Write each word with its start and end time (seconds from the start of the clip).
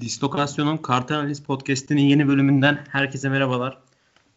Distokasyon'un 0.00 0.76
Kartal 0.76 1.14
Analiz 1.14 1.42
Podcast'inin 1.42 2.02
yeni 2.02 2.28
bölümünden 2.28 2.84
herkese 2.88 3.28
merhabalar. 3.28 3.82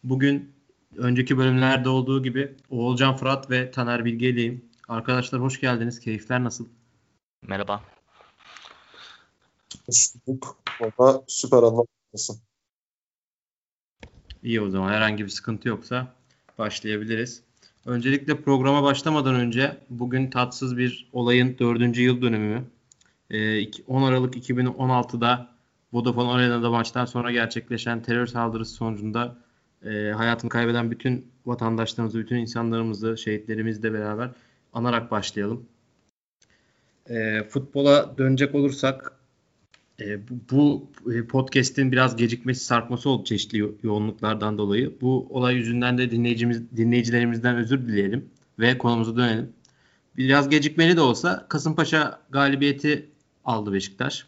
Bugün 0.04 0.52
önceki 0.96 1.38
bölümlerde 1.38 1.88
olduğu 1.88 2.22
gibi 2.22 2.56
Oğulcan 2.70 3.16
Fırat 3.16 3.50
ve 3.50 3.70
Taner 3.70 4.04
Bilge 4.04 4.28
ileyim. 4.28 4.64
Arkadaşlar 4.88 5.40
hoş 5.40 5.60
geldiniz. 5.60 6.00
Keyifler 6.00 6.44
nasıl? 6.44 6.66
Merhaba. 7.42 7.82
Hoş 9.86 10.14
bulduk. 10.26 10.58
Valla 10.98 11.24
süper 11.26 11.58
anlamışsın. 11.58 12.40
İyi 14.42 14.60
o 14.60 14.70
zaman 14.70 14.92
herhangi 14.92 15.24
bir 15.24 15.30
sıkıntı 15.30 15.68
yoksa 15.68 16.14
başlayabiliriz. 16.58 17.42
Öncelikle 17.86 18.42
programa 18.42 18.82
başlamadan 18.82 19.34
önce 19.34 19.80
bugün 19.90 20.30
tatsız 20.30 20.76
bir 20.76 21.08
olayın 21.12 21.58
dördüncü 21.58 22.02
yıl 22.02 22.22
dönümü. 22.22 22.64
10 23.30 23.34
ee, 23.34 24.06
Aralık 24.06 24.36
2016'da 24.36 25.53
Vodafone 25.94 26.28
Arena'da 26.28 26.70
maçtan 26.70 27.04
sonra 27.04 27.32
gerçekleşen 27.32 28.02
terör 28.02 28.26
saldırısı 28.26 28.74
sonucunda 28.74 29.36
e, 29.84 30.10
hayatını 30.10 30.50
kaybeden 30.50 30.90
bütün 30.90 31.26
vatandaşlarımızı, 31.46 32.18
bütün 32.18 32.36
insanlarımızı, 32.36 33.18
şehitlerimizle 33.18 33.92
beraber 33.92 34.30
anarak 34.72 35.10
başlayalım. 35.10 35.66
E, 37.08 37.42
futbola 37.42 38.18
dönecek 38.18 38.54
olursak 38.54 39.12
e, 40.00 40.28
bu, 40.50 40.90
e, 41.14 41.26
podcast'in 41.26 41.92
biraz 41.92 42.16
gecikmesi, 42.16 42.64
sarkması 42.64 43.10
oldu 43.10 43.24
çeşitli 43.24 43.58
yo- 43.58 43.74
yoğunluklardan 43.82 44.58
dolayı. 44.58 45.00
Bu 45.00 45.26
olay 45.30 45.54
yüzünden 45.54 45.98
de 45.98 46.10
dinleyicimiz, 46.10 46.76
dinleyicilerimizden 46.76 47.56
özür 47.56 47.88
dileyelim 47.88 48.30
ve 48.58 48.78
konumuza 48.78 49.16
dönelim. 49.16 49.52
Biraz 50.16 50.48
gecikmeli 50.48 50.96
de 50.96 51.00
olsa 51.00 51.46
Kasımpaşa 51.48 52.20
galibiyeti 52.30 53.10
aldı 53.44 53.72
Beşiktaş. 53.72 54.26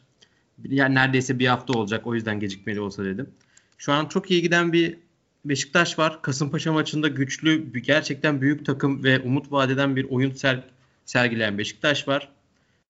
Yani 0.64 0.94
neredeyse 0.94 1.38
bir 1.38 1.46
hafta 1.46 1.72
olacak 1.72 2.06
o 2.06 2.14
yüzden 2.14 2.40
gecikmeli 2.40 2.80
olsa 2.80 3.04
dedim. 3.04 3.30
Şu 3.78 3.92
an 3.92 4.06
çok 4.06 4.30
iyi 4.30 4.42
giden 4.42 4.72
bir 4.72 4.96
Beşiktaş 5.44 5.98
var. 5.98 6.22
Kasımpaşa 6.22 6.72
maçında 6.72 7.08
güçlü, 7.08 7.80
gerçekten 7.80 8.40
büyük 8.40 8.66
takım 8.66 9.04
ve 9.04 9.20
umut 9.20 9.52
vadeden 9.52 9.96
bir 9.96 10.04
oyun 10.04 10.30
ser, 10.30 10.62
sergileyen 11.04 11.58
Beşiktaş 11.58 12.08
var. 12.08 12.28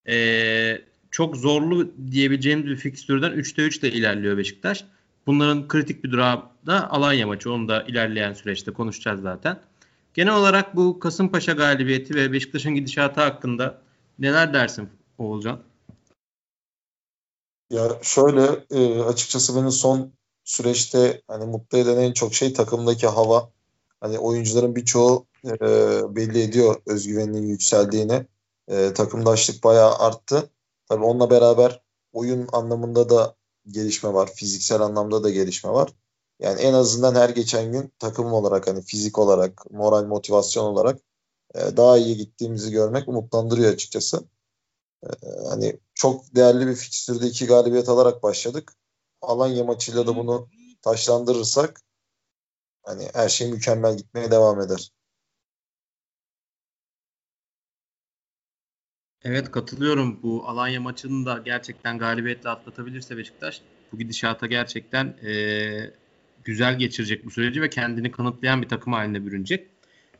Ee, 0.08 0.78
çok 1.11 1.36
zorlu 1.36 1.92
diyebileceğimiz 2.11 2.67
bir 2.67 2.77
fikstürden 2.77 3.33
3'te 3.33 3.62
3 3.62 3.83
de 3.83 3.92
ilerliyor 3.92 4.39
Beşiktaş. 4.39 4.84
Bunların 5.27 5.69
kritik 5.69 6.05
bir 6.05 6.11
durağı 6.11 6.42
da 6.67 6.91
Alanya 6.91 7.27
maçı. 7.27 7.53
Onu 7.53 7.69
da 7.69 7.83
ilerleyen 7.83 8.33
süreçte 8.33 8.70
konuşacağız 8.70 9.23
zaten. 9.23 9.58
Genel 10.14 10.34
olarak 10.34 10.77
bu 10.77 10.98
Kasımpaşa 10.98 11.53
galibiyeti 11.53 12.14
ve 12.14 12.33
Beşiktaş'ın 12.33 12.75
gidişatı 12.75 13.20
hakkında 13.20 13.78
neler 14.19 14.55
dersin 14.55 14.89
Oğulcan? 15.19 15.61
Ya 17.70 17.98
şöyle 18.03 18.67
e, 18.70 19.03
açıkçası 19.03 19.56
beni 19.56 19.72
son 19.72 20.12
süreçte 20.45 21.22
hani 21.28 21.45
mutlu 21.47 21.78
eden 21.78 21.97
en 21.97 22.12
çok 22.12 22.34
şey 22.34 22.53
takımdaki 22.53 23.06
hava. 23.06 23.50
Hani 24.00 24.19
oyuncuların 24.19 24.77
birçoğu 24.77 25.27
e, 25.45 25.50
belli 26.17 26.42
ediyor 26.42 26.83
özgüveninin 26.86 27.47
yükseldiğini. 27.47 28.27
E, 28.69 28.95
takımdaşlık 28.95 29.64
bayağı 29.64 29.95
arttı. 29.98 30.50
Tabii 30.89 31.05
onunla 31.05 31.31
beraber 31.31 31.83
oyun 32.12 32.48
anlamında 32.53 33.08
da 33.11 33.36
gelişme 33.70 34.12
var. 34.14 34.30
Fiziksel 34.34 34.80
anlamda 34.80 35.25
da 35.25 35.30
gelişme 35.30 35.70
var. 35.70 35.92
Yani 36.41 36.61
en 36.61 36.73
azından 36.73 37.14
her 37.14 37.28
geçen 37.30 37.73
gün 37.73 37.92
takım 37.98 38.33
olarak 38.33 38.67
hani 38.67 38.83
fizik 38.83 39.19
olarak, 39.19 39.70
moral 39.70 40.05
motivasyon 40.05 40.64
olarak 40.64 41.01
e, 41.55 41.77
daha 41.77 41.98
iyi 41.98 42.17
gittiğimizi 42.17 42.70
görmek 42.70 43.08
umutlandırıyor 43.08 43.73
açıkçası. 43.73 44.25
E, 45.05 45.08
hani 45.48 45.80
çok 45.97 46.34
değerli 46.34 46.66
bir 46.66 46.75
fikstürde 46.75 47.27
iki 47.27 47.47
galibiyet 47.47 47.89
alarak 47.89 48.22
başladık. 48.22 48.72
Alanya 49.22 49.64
maçıyla 49.64 50.06
da 50.06 50.16
bunu 50.16 50.48
taşlandırırsak 50.83 51.80
hani 52.83 53.08
her 53.14 53.28
şey 53.28 53.50
mükemmel 53.50 53.97
gitmeye 53.97 54.30
devam 54.30 54.61
eder. 54.61 54.90
Evet 59.24 59.51
katılıyorum. 59.51 60.23
Bu 60.23 60.48
Alanya 60.48 60.80
maçını 60.80 61.27
da 61.27 61.39
gerçekten 61.39 61.98
galibiyetle 61.98 62.51
atlatabilirse 62.51 63.17
Beşiktaş 63.17 63.61
bu 63.92 63.98
gidişata 63.98 64.46
gerçekten 64.46 65.07
e, 65.07 65.90
güzel 66.45 66.78
geçirecek 66.78 67.24
bu 67.24 67.30
süreci 67.30 67.63
ve 67.63 67.70
kendini 67.70 68.11
kanıtlayan 68.11 68.63
bir 68.63 68.68
takım 68.68 68.92
haline 68.92 69.27
bürünecek. 69.27 69.70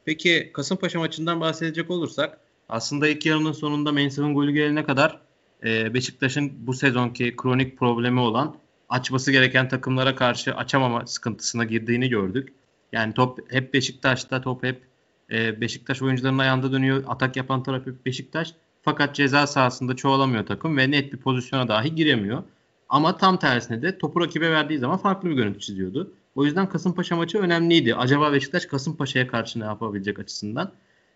Peki 0.05 0.51
Kasımpaşa 0.55 0.99
maçından 0.99 1.41
bahsedecek 1.41 1.91
olursak 1.91 2.41
aslında 2.69 3.09
ilk 3.09 3.27
yarının 3.27 3.53
sonunda 3.53 3.93
Mensah'ın 3.93 4.35
golü 4.35 4.53
gelene 4.53 4.85
kadar 4.85 5.26
e, 5.65 5.95
Beşiktaş'ın 5.95 6.53
bu 6.67 6.75
sezonki 6.75 7.37
kronik 7.37 7.79
problemi 7.79 8.21
olan 8.21 8.57
açması 8.89 9.33
gereken 9.33 9.69
takımlara 9.69 10.15
karşı 10.15 10.55
açamama 10.55 11.07
sıkıntısına 11.07 11.65
girdiğini 11.65 12.09
gördük. 12.09 12.53
Yani 12.93 13.15
top 13.15 13.53
hep 13.53 13.75
Beşiktaş'ta, 13.75 14.41
top 14.41 14.63
hep 14.63 14.83
e, 15.31 15.61
Beşiktaş 15.61 16.03
oyuncularının 16.03 16.39
ayağında 16.39 16.73
dönüyor. 16.73 17.05
Atak 17.09 17.37
yapan 17.37 17.63
taraf 17.63 17.87
hep 17.87 18.07
Beşiktaş. 18.07 18.55
Fakat 18.83 19.15
ceza 19.15 19.47
sahasında 19.47 19.97
çoğalamıyor 19.97 20.47
takım 20.47 20.77
ve 20.77 20.91
net 20.91 21.13
bir 21.13 21.19
pozisyona 21.19 21.69
dahi 21.69 21.95
giremiyor. 21.95 22.43
Ama 22.89 23.17
tam 23.17 23.39
tersine 23.39 23.83
de 23.83 23.99
topu 23.99 24.21
rakibe 24.21 24.51
verdiği 24.51 24.79
zaman 24.79 24.99
farklı 24.99 25.31
bir 25.31 25.35
görüntü 25.35 25.61
çiziyordu. 25.61 26.13
O 26.35 26.45
yüzden 26.45 26.69
Kasımpaşa 26.69 27.17
maçı 27.17 27.39
önemliydi. 27.39 27.95
Acaba 27.95 28.33
Beşiktaş 28.33 28.67
Kasımpaşa'ya 28.67 29.27
karşı 29.27 29.61
ne 29.61 29.65
yapabilecek 29.65 30.19
açısından? 30.19 30.73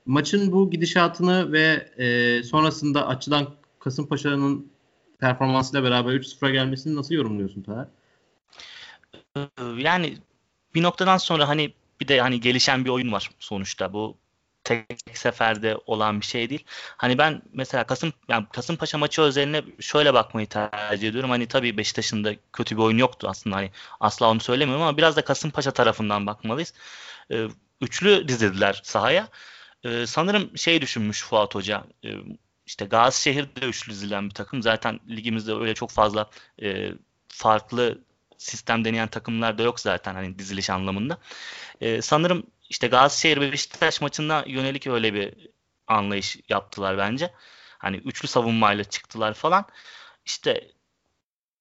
Maçın 0.06 0.52
bu 0.52 0.70
gidişatını 0.70 1.52
ve 1.52 1.88
e, 1.98 2.42
sonrasında 2.42 3.08
açıdan 3.08 3.46
Kasımpaşa'nın 3.80 4.72
performansıyla 5.18 5.84
beraber 5.84 6.12
3-0'a 6.12 6.50
gelmesini 6.50 6.96
nasıl 6.96 7.14
yorumluyorsun 7.14 7.62
Taner? 7.62 7.86
Yani 9.76 10.18
bir 10.74 10.82
noktadan 10.82 11.16
sonra 11.16 11.48
hani 11.48 11.74
bir 12.00 12.08
de 12.08 12.20
hani 12.20 12.40
gelişen 12.40 12.84
bir 12.84 12.90
oyun 12.90 13.12
var 13.12 13.30
sonuçta. 13.38 13.92
Bu 13.92 14.16
tek 14.64 14.86
seferde 15.14 15.78
olan 15.86 16.20
bir 16.20 16.26
şey 16.26 16.50
değil. 16.50 16.64
Hani 16.96 17.18
ben 17.18 17.42
mesela 17.52 17.84
Kasım 17.84 18.12
yani 18.28 18.46
Kasımpaşa 18.52 18.98
maçı 18.98 19.22
özeline 19.22 19.62
şöyle 19.80 20.14
bakmayı 20.14 20.46
tercih 20.46 21.08
ediyorum. 21.08 21.30
Hani 21.30 21.46
tabii 21.48 21.76
Beşiktaş'ın 21.76 22.24
da 22.24 22.34
kötü 22.52 22.76
bir 22.76 22.82
oyun 22.82 22.98
yoktu 22.98 23.26
aslında. 23.30 23.56
Hani 23.56 23.70
asla 24.00 24.30
onu 24.30 24.40
söylemiyorum 24.40 24.82
ama 24.82 24.96
biraz 24.96 25.16
da 25.16 25.24
Kasımpaşa 25.24 25.70
tarafından 25.70 26.26
bakmalıyız. 26.26 26.74
Ee, 27.32 27.48
üçlü 27.80 28.28
dizildiler 28.28 28.80
sahaya. 28.84 29.28
Ee, 29.84 30.06
sanırım 30.06 30.58
şey 30.58 30.82
düşünmüş 30.82 31.24
Fuat 31.24 31.54
Hoca. 31.54 31.84
İşte 32.70 32.84
Gazişehir'de 32.84 33.66
üçlü 33.66 33.92
dizilen 33.92 34.28
bir 34.28 34.34
takım. 34.34 34.62
Zaten 34.62 35.00
ligimizde 35.08 35.54
öyle 35.54 35.74
çok 35.74 35.90
fazla 35.90 36.30
e, 36.62 36.92
farklı 37.28 37.98
sistem 38.38 38.84
deneyen 38.84 39.08
takımlar 39.08 39.58
da 39.58 39.62
yok 39.62 39.80
zaten 39.80 40.14
hani 40.14 40.38
diziliş 40.38 40.70
anlamında. 40.70 41.18
E, 41.80 42.02
sanırım 42.02 42.46
işte 42.68 42.88
Gazişehir 42.88 43.40
ve 43.40 43.52
Beşiktaş 43.52 44.00
maçında 44.00 44.44
yönelik 44.46 44.86
öyle 44.86 45.14
bir 45.14 45.48
anlayış 45.86 46.36
yaptılar 46.48 46.98
bence. 46.98 47.34
Hani 47.78 47.96
üçlü 47.96 48.28
savunmayla 48.28 48.84
çıktılar 48.84 49.34
falan. 49.34 49.64
İşte 50.24 50.70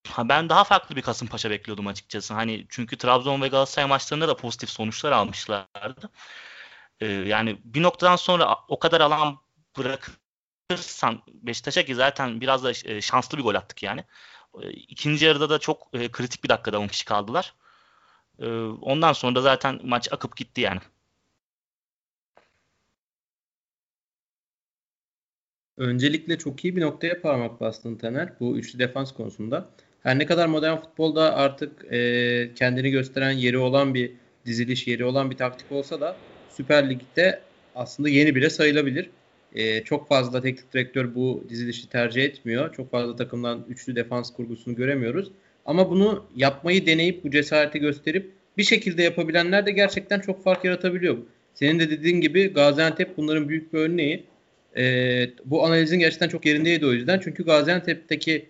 ha 0.07 0.29
ben 0.29 0.49
daha 0.49 0.63
farklı 0.63 0.95
bir 0.95 1.01
Kasımpaşa 1.01 1.49
bekliyordum 1.49 1.87
açıkçası. 1.87 2.33
Hani 2.33 2.65
çünkü 2.69 2.97
Trabzon 2.97 3.41
ve 3.41 3.47
Galatasaray 3.47 3.89
maçlarında 3.89 4.27
da 4.27 4.37
pozitif 4.37 4.69
sonuçlar 4.69 5.11
almışlardı. 5.11 6.09
Ee, 7.01 7.07
yani 7.07 7.57
bir 7.63 7.83
noktadan 7.83 8.15
sonra 8.15 8.57
o 8.67 8.79
kadar 8.79 9.01
alan 9.01 9.39
bırakırsan 10.69 11.21
Beşiktaş'a 11.33 11.85
ki 11.85 11.95
zaten 11.95 12.41
biraz 12.41 12.63
da 12.63 12.71
e, 12.85 13.01
şanslı 13.01 13.37
bir 13.37 13.43
gol 13.43 13.55
attık 13.55 13.83
yani. 13.83 14.03
E, 14.61 14.69
ikinci 14.69 15.25
yarıda 15.25 15.49
da 15.49 15.59
çok 15.59 15.87
e, 15.93 16.11
kritik 16.11 16.43
bir 16.43 16.49
dakikada 16.49 16.79
10 16.79 16.87
kişi 16.87 17.05
kaldılar. 17.05 17.53
Ondan 18.81 19.13
sonra 19.13 19.35
da 19.35 19.41
zaten 19.41 19.79
maç 19.83 20.13
akıp 20.13 20.37
gitti 20.37 20.61
yani. 20.61 20.79
Öncelikle 25.77 26.37
çok 26.37 26.65
iyi 26.65 26.75
bir 26.75 26.81
noktaya 26.81 27.21
parmak 27.21 27.61
bastın 27.61 27.95
Taner 27.95 28.39
bu 28.39 28.57
üçlü 28.57 28.79
defans 28.79 29.13
konusunda. 29.13 29.69
Her 30.03 30.19
ne 30.19 30.25
kadar 30.25 30.47
modern 30.47 30.77
futbolda 30.77 31.35
artık 31.35 31.93
e, 31.93 32.51
kendini 32.55 32.91
gösteren 32.91 33.31
yeri 33.31 33.57
olan 33.57 33.93
bir 33.93 34.11
diziliş 34.45 34.87
yeri 34.87 35.05
olan 35.05 35.31
bir 35.31 35.37
taktik 35.37 35.71
olsa 35.71 36.01
da 36.01 36.15
Süper 36.49 36.89
Lig'de 36.89 37.41
aslında 37.75 38.09
yeni 38.09 38.35
bile 38.35 38.49
sayılabilir. 38.49 39.09
E, 39.55 39.83
çok 39.83 40.07
fazla 40.07 40.41
teknik 40.41 40.73
direktör 40.73 41.15
bu 41.15 41.43
dizilişi 41.49 41.89
tercih 41.89 42.23
etmiyor. 42.23 42.73
Çok 42.75 42.91
fazla 42.91 43.15
takımdan 43.15 43.65
üçlü 43.69 43.95
defans 43.95 44.33
kurgusunu 44.33 44.75
göremiyoruz. 44.75 45.31
Ama 45.65 45.89
bunu 45.89 46.25
yapmayı 46.35 46.85
deneyip 46.85 47.23
bu 47.23 47.31
cesareti 47.31 47.79
gösterip 47.79 48.31
bir 48.57 48.63
şekilde 48.63 49.03
yapabilenler 49.03 49.65
de 49.65 49.71
gerçekten 49.71 50.19
çok 50.19 50.43
fark 50.43 50.65
yaratabiliyor. 50.65 51.17
Senin 51.53 51.79
de 51.79 51.89
dediğin 51.89 52.21
gibi 52.21 52.53
Gaziantep 52.53 53.17
bunların 53.17 53.49
büyük 53.49 53.73
bir 53.73 53.79
örneği. 53.79 54.23
E, 54.77 54.83
bu 55.45 55.65
analizin 55.65 55.99
gerçekten 55.99 56.29
çok 56.29 56.45
yerindeydi 56.45 56.85
o 56.85 56.93
yüzden. 56.93 57.19
Çünkü 57.23 57.45
Gaziantep'teki 57.45 58.45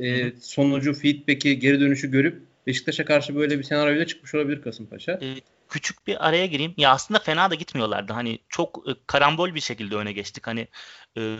e, 0.00 0.32
sonucu, 0.40 0.94
feedback'i, 0.94 1.58
geri 1.58 1.80
dönüşü 1.80 2.10
görüp 2.10 2.42
Beşiktaş'a 2.66 3.04
karşı 3.04 3.36
böyle 3.36 3.58
bir 3.58 3.64
senaryoyla 3.64 4.06
çıkmış 4.06 4.34
olabilir 4.34 4.62
Kasımpaşa. 4.62 5.12
E, 5.12 5.26
küçük 5.72 6.06
bir 6.06 6.28
araya 6.28 6.46
gireyim. 6.46 6.74
Ya 6.76 6.90
aslında 6.90 7.20
fena 7.20 7.50
da 7.50 7.54
gitmiyorlardı. 7.54 8.12
Hani 8.12 8.38
çok 8.48 8.84
e, 8.88 8.92
karambol 9.06 9.54
bir 9.54 9.60
şekilde 9.60 9.96
öne 9.96 10.12
geçtik. 10.12 10.46
Hani 10.46 10.68
e, 11.18 11.36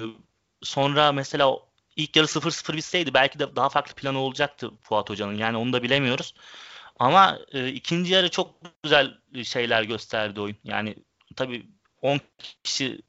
sonra 0.63 1.13
mesela 1.13 1.57
ilk 1.97 2.17
yarı 2.17 2.27
0-0 2.27 2.77
bitseydi 2.77 3.15
belki 3.15 3.39
de 3.39 3.57
daha 3.57 3.69
farklı 3.69 3.95
planı 3.95 4.19
olacaktı 4.19 4.71
Fuat 4.83 5.11
Hoca'nın. 5.11 5.35
Yani 5.35 5.57
onu 5.57 5.73
da 5.73 5.83
bilemiyoruz. 5.83 6.35
Ama 6.99 7.39
e, 7.53 7.69
ikinci 7.69 8.13
yarı 8.13 8.31
çok 8.31 8.55
güzel 8.83 9.15
şeyler 9.45 9.83
gösterdi 9.83 10.41
oyun. 10.41 10.57
Yani 10.65 10.97
tabii 11.37 11.67
10 12.03 12.21
kişi 12.63 13.03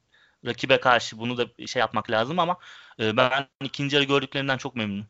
rakibe 0.45 0.79
karşı 0.79 1.19
bunu 1.19 1.37
da 1.37 1.67
şey 1.67 1.79
yapmak 1.79 2.11
lazım 2.11 2.39
ama 2.39 2.57
e, 2.99 3.17
ben 3.17 3.47
ikinci 3.63 3.95
yarı 3.95 4.05
gördüklerinden 4.05 4.57
çok 4.57 4.75
memnunum. 4.75 5.05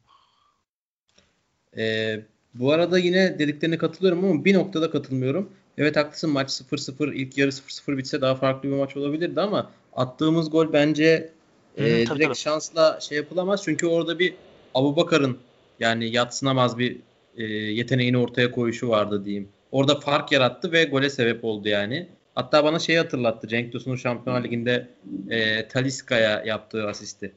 E, 1.78 2.20
bu 2.54 2.72
arada 2.72 3.00
yine 3.00 3.40
dediklerine 3.40 3.78
katılıyorum 3.78 4.26
ama 4.26 4.46
bir 4.46 4.54
noktada 4.54 4.92
katılmıyorum. 4.92 5.50
Evet 5.78 5.96
haklısın 5.96 6.30
maç 6.30 6.50
0-0 6.50 7.14
ilk 7.14 7.38
yarı 7.38 7.52
0-0 7.52 7.98
bitse 7.98 8.22
daha 8.22 8.36
farklı 8.36 8.70
bir 8.70 8.76
maç 8.76 8.98
olabilirdi 8.98 9.42
ama 9.42 9.72
attığımız 9.96 10.52
gol 10.52 10.74
bence 10.74 11.32
e, 11.78 11.84
Hı, 11.84 11.88
direkt 11.88 12.10
tabii. 12.10 12.36
şansla 12.36 13.00
şey 13.02 13.18
yapılamaz. 13.18 13.62
Çünkü 13.64 13.88
orada 13.88 14.20
bir 14.20 14.34
Abu 14.74 14.96
Bakar'ın 14.96 15.38
yani 15.80 16.10
yatsınamaz 16.10 16.78
bir 16.78 16.98
e, 17.38 17.44
yeteneğini 17.54 18.18
ortaya 18.18 18.52
koyuşu 18.52 18.90
vardı 18.90 19.26
diyeyim. 19.26 19.50
Orada 19.72 20.00
fark 20.00 20.32
yarattı 20.32 20.72
ve 20.72 20.84
gole 20.84 21.10
sebep 21.10 21.44
oldu 21.46 21.68
yani. 21.68 22.08
Hatta 22.36 22.64
bana 22.64 22.80
şeyi 22.80 22.98
hatırlattı. 22.98 23.48
Cenk 23.48 23.72
Tosun'un 23.72 23.96
Şampiyonlar 23.96 24.44
Ligi'nde 24.44 24.88
e, 25.30 25.68
Taliska'ya 25.68 26.44
yaptığı 26.46 26.88
asisti. 26.88 27.34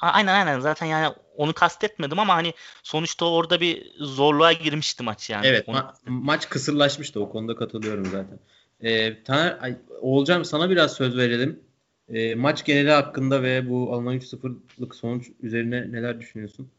Aynen 0.00 0.34
aynen 0.34 0.60
zaten 0.60 0.86
yani 0.86 1.14
onu 1.36 1.52
kastetmedim 1.52 2.18
ama 2.18 2.34
hani 2.34 2.54
sonuçta 2.82 3.24
orada 3.24 3.60
bir 3.60 3.92
zorluğa 4.00 4.52
girmişti 4.52 5.02
maç 5.02 5.30
yani. 5.30 5.46
Evet 5.46 5.68
onu... 5.68 5.76
ma- 5.76 5.94
maç 6.06 6.48
kısırlaşmıştı 6.48 7.20
o 7.20 7.30
konuda 7.30 7.56
katılıyorum 7.56 8.04
zaten. 8.06 8.38
Ee, 8.80 9.22
Taner, 9.24 9.58
ay, 9.60 9.76
Oğulcan 10.00 10.42
sana 10.42 10.70
biraz 10.70 10.92
söz 10.92 11.16
verelim. 11.16 11.60
Ee, 12.08 12.34
maç 12.34 12.64
geneli 12.64 12.90
hakkında 12.90 13.42
ve 13.42 13.70
bu 13.70 13.94
alınan 13.94 14.14
3-0'lık 14.14 14.94
sonuç 14.94 15.30
üzerine 15.40 15.92
neler 15.92 16.20
düşünüyorsun? 16.20 16.70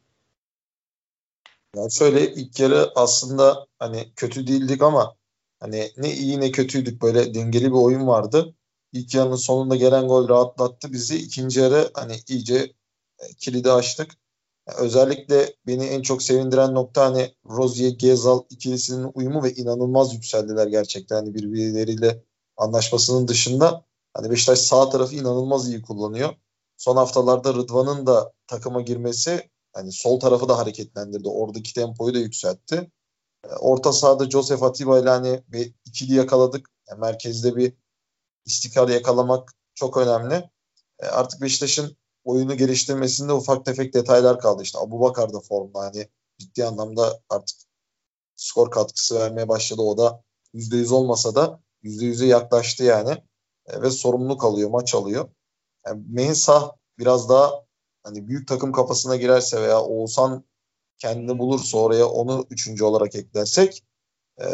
Yani 1.76 1.92
şöyle 1.92 2.34
ilk 2.34 2.60
yarı 2.60 2.92
aslında 2.96 3.68
hani 3.80 4.12
kötü 4.16 4.48
değildik 4.48 4.82
ama 4.82 5.16
hani 5.60 5.92
ne 5.98 6.14
iyi 6.14 6.40
ne 6.40 6.52
kötüydük 6.52 7.02
böyle 7.02 7.34
dengeli 7.34 7.66
bir 7.66 7.78
oyun 7.78 8.08
vardı. 8.08 8.56
İlk 8.94 9.16
yarının 9.16 9.36
sonunda 9.36 9.76
gelen 9.76 10.08
gol 10.08 10.30
rahatlattı 10.30 10.94
bizi. 10.94 11.18
İkinci 11.18 11.60
yarı 11.60 11.92
hani 11.94 12.16
iyice 12.28 12.74
e, 13.20 13.28
kilidi 13.40 13.72
açtık. 13.72 14.12
Özellikle 14.76 15.56
beni 15.68 15.86
en 15.86 16.02
çok 16.02 16.24
sevindiren 16.24 16.74
nokta 16.74 17.06
hani 17.06 17.36
Rozier 17.50 17.92
Gezal 17.92 18.42
ikilisinin 18.50 19.12
uyumu 19.14 19.44
ve 19.44 19.54
inanılmaz 19.54 20.14
yükseldiler 20.14 20.68
gerçekten 20.68 21.16
hani 21.16 21.34
birbirleriyle 21.34 22.24
anlaşmasının 22.58 23.28
dışında. 23.28 23.86
Hani 24.14 24.32
Beşiktaş 24.32 24.60
sağ 24.60 24.90
tarafı 24.90 25.16
inanılmaz 25.16 25.70
iyi 25.70 25.82
kullanıyor. 25.82 26.36
Son 26.78 26.98
haftalarda 26.98 27.54
Rıdvan'ın 27.54 28.06
da 28.06 28.34
takıma 28.48 28.82
girmesi 28.82 29.50
hani 29.74 29.92
sol 29.92 30.20
tarafı 30.20 30.50
da 30.50 30.58
hareketlendirdi. 30.58 31.30
Oradaki 31.30 31.74
tempoyu 31.74 32.14
da 32.14 32.20
yükseltti. 32.20 32.92
E, 33.44 33.48
orta 33.48 33.94
sahada 33.94 34.30
Joseph 34.30 34.64
Atiba 34.64 35.00
ile 35.00 35.10
hani 35.10 35.44
bir 35.48 35.74
ikili 35.86 36.16
yakaladık. 36.16 36.70
Yani 36.90 37.00
merkezde 37.00 37.56
bir 37.56 37.74
istikrar 38.46 38.90
yakalamak 38.90 39.54
çok 39.76 39.98
önemli. 39.98 40.50
E, 41.00 41.06
artık 41.06 41.42
Beşiktaş'ın 41.42 41.98
oyunu 42.28 42.58
geliştirmesinde 42.58 43.34
ufak 43.34 43.66
tefek 43.66 43.94
detaylar 43.94 44.40
kaldı. 44.40 44.64
İşte 44.64 44.80
Abu 44.80 45.00
Bakar 45.00 45.34
da 45.34 45.40
formda 45.40 45.80
hani 45.80 46.08
ciddi 46.38 46.66
anlamda 46.66 47.22
artık 47.30 47.58
skor 48.36 48.72
katkısı 48.72 49.20
vermeye 49.20 49.48
başladı. 49.48 49.82
O 49.82 49.98
da 49.98 50.24
%100 50.54 50.94
olmasa 50.94 51.36
da 51.36 51.60
%100'e 51.84 52.28
yaklaştı 52.28 52.84
yani. 52.84 53.24
E, 53.66 53.82
ve 53.82 53.92
sorumluluk 53.92 54.44
alıyor, 54.44 54.70
maç 54.70 54.96
alıyor. 54.96 55.30
Yani 55.86 56.04
Mensah 56.10 56.72
biraz 57.00 57.30
daha 57.30 57.52
hani 58.04 58.28
büyük 58.28 58.48
takım 58.48 58.72
kafasına 58.72 59.16
girerse 59.16 59.62
veya 59.62 59.82
Oğuzhan 59.82 60.44
kendini 60.98 61.40
bulursa 61.40 61.78
oraya 61.78 62.08
onu 62.08 62.46
üçüncü 62.50 62.84
olarak 62.84 63.16
eklersek 63.16 63.84
e, 64.42 64.46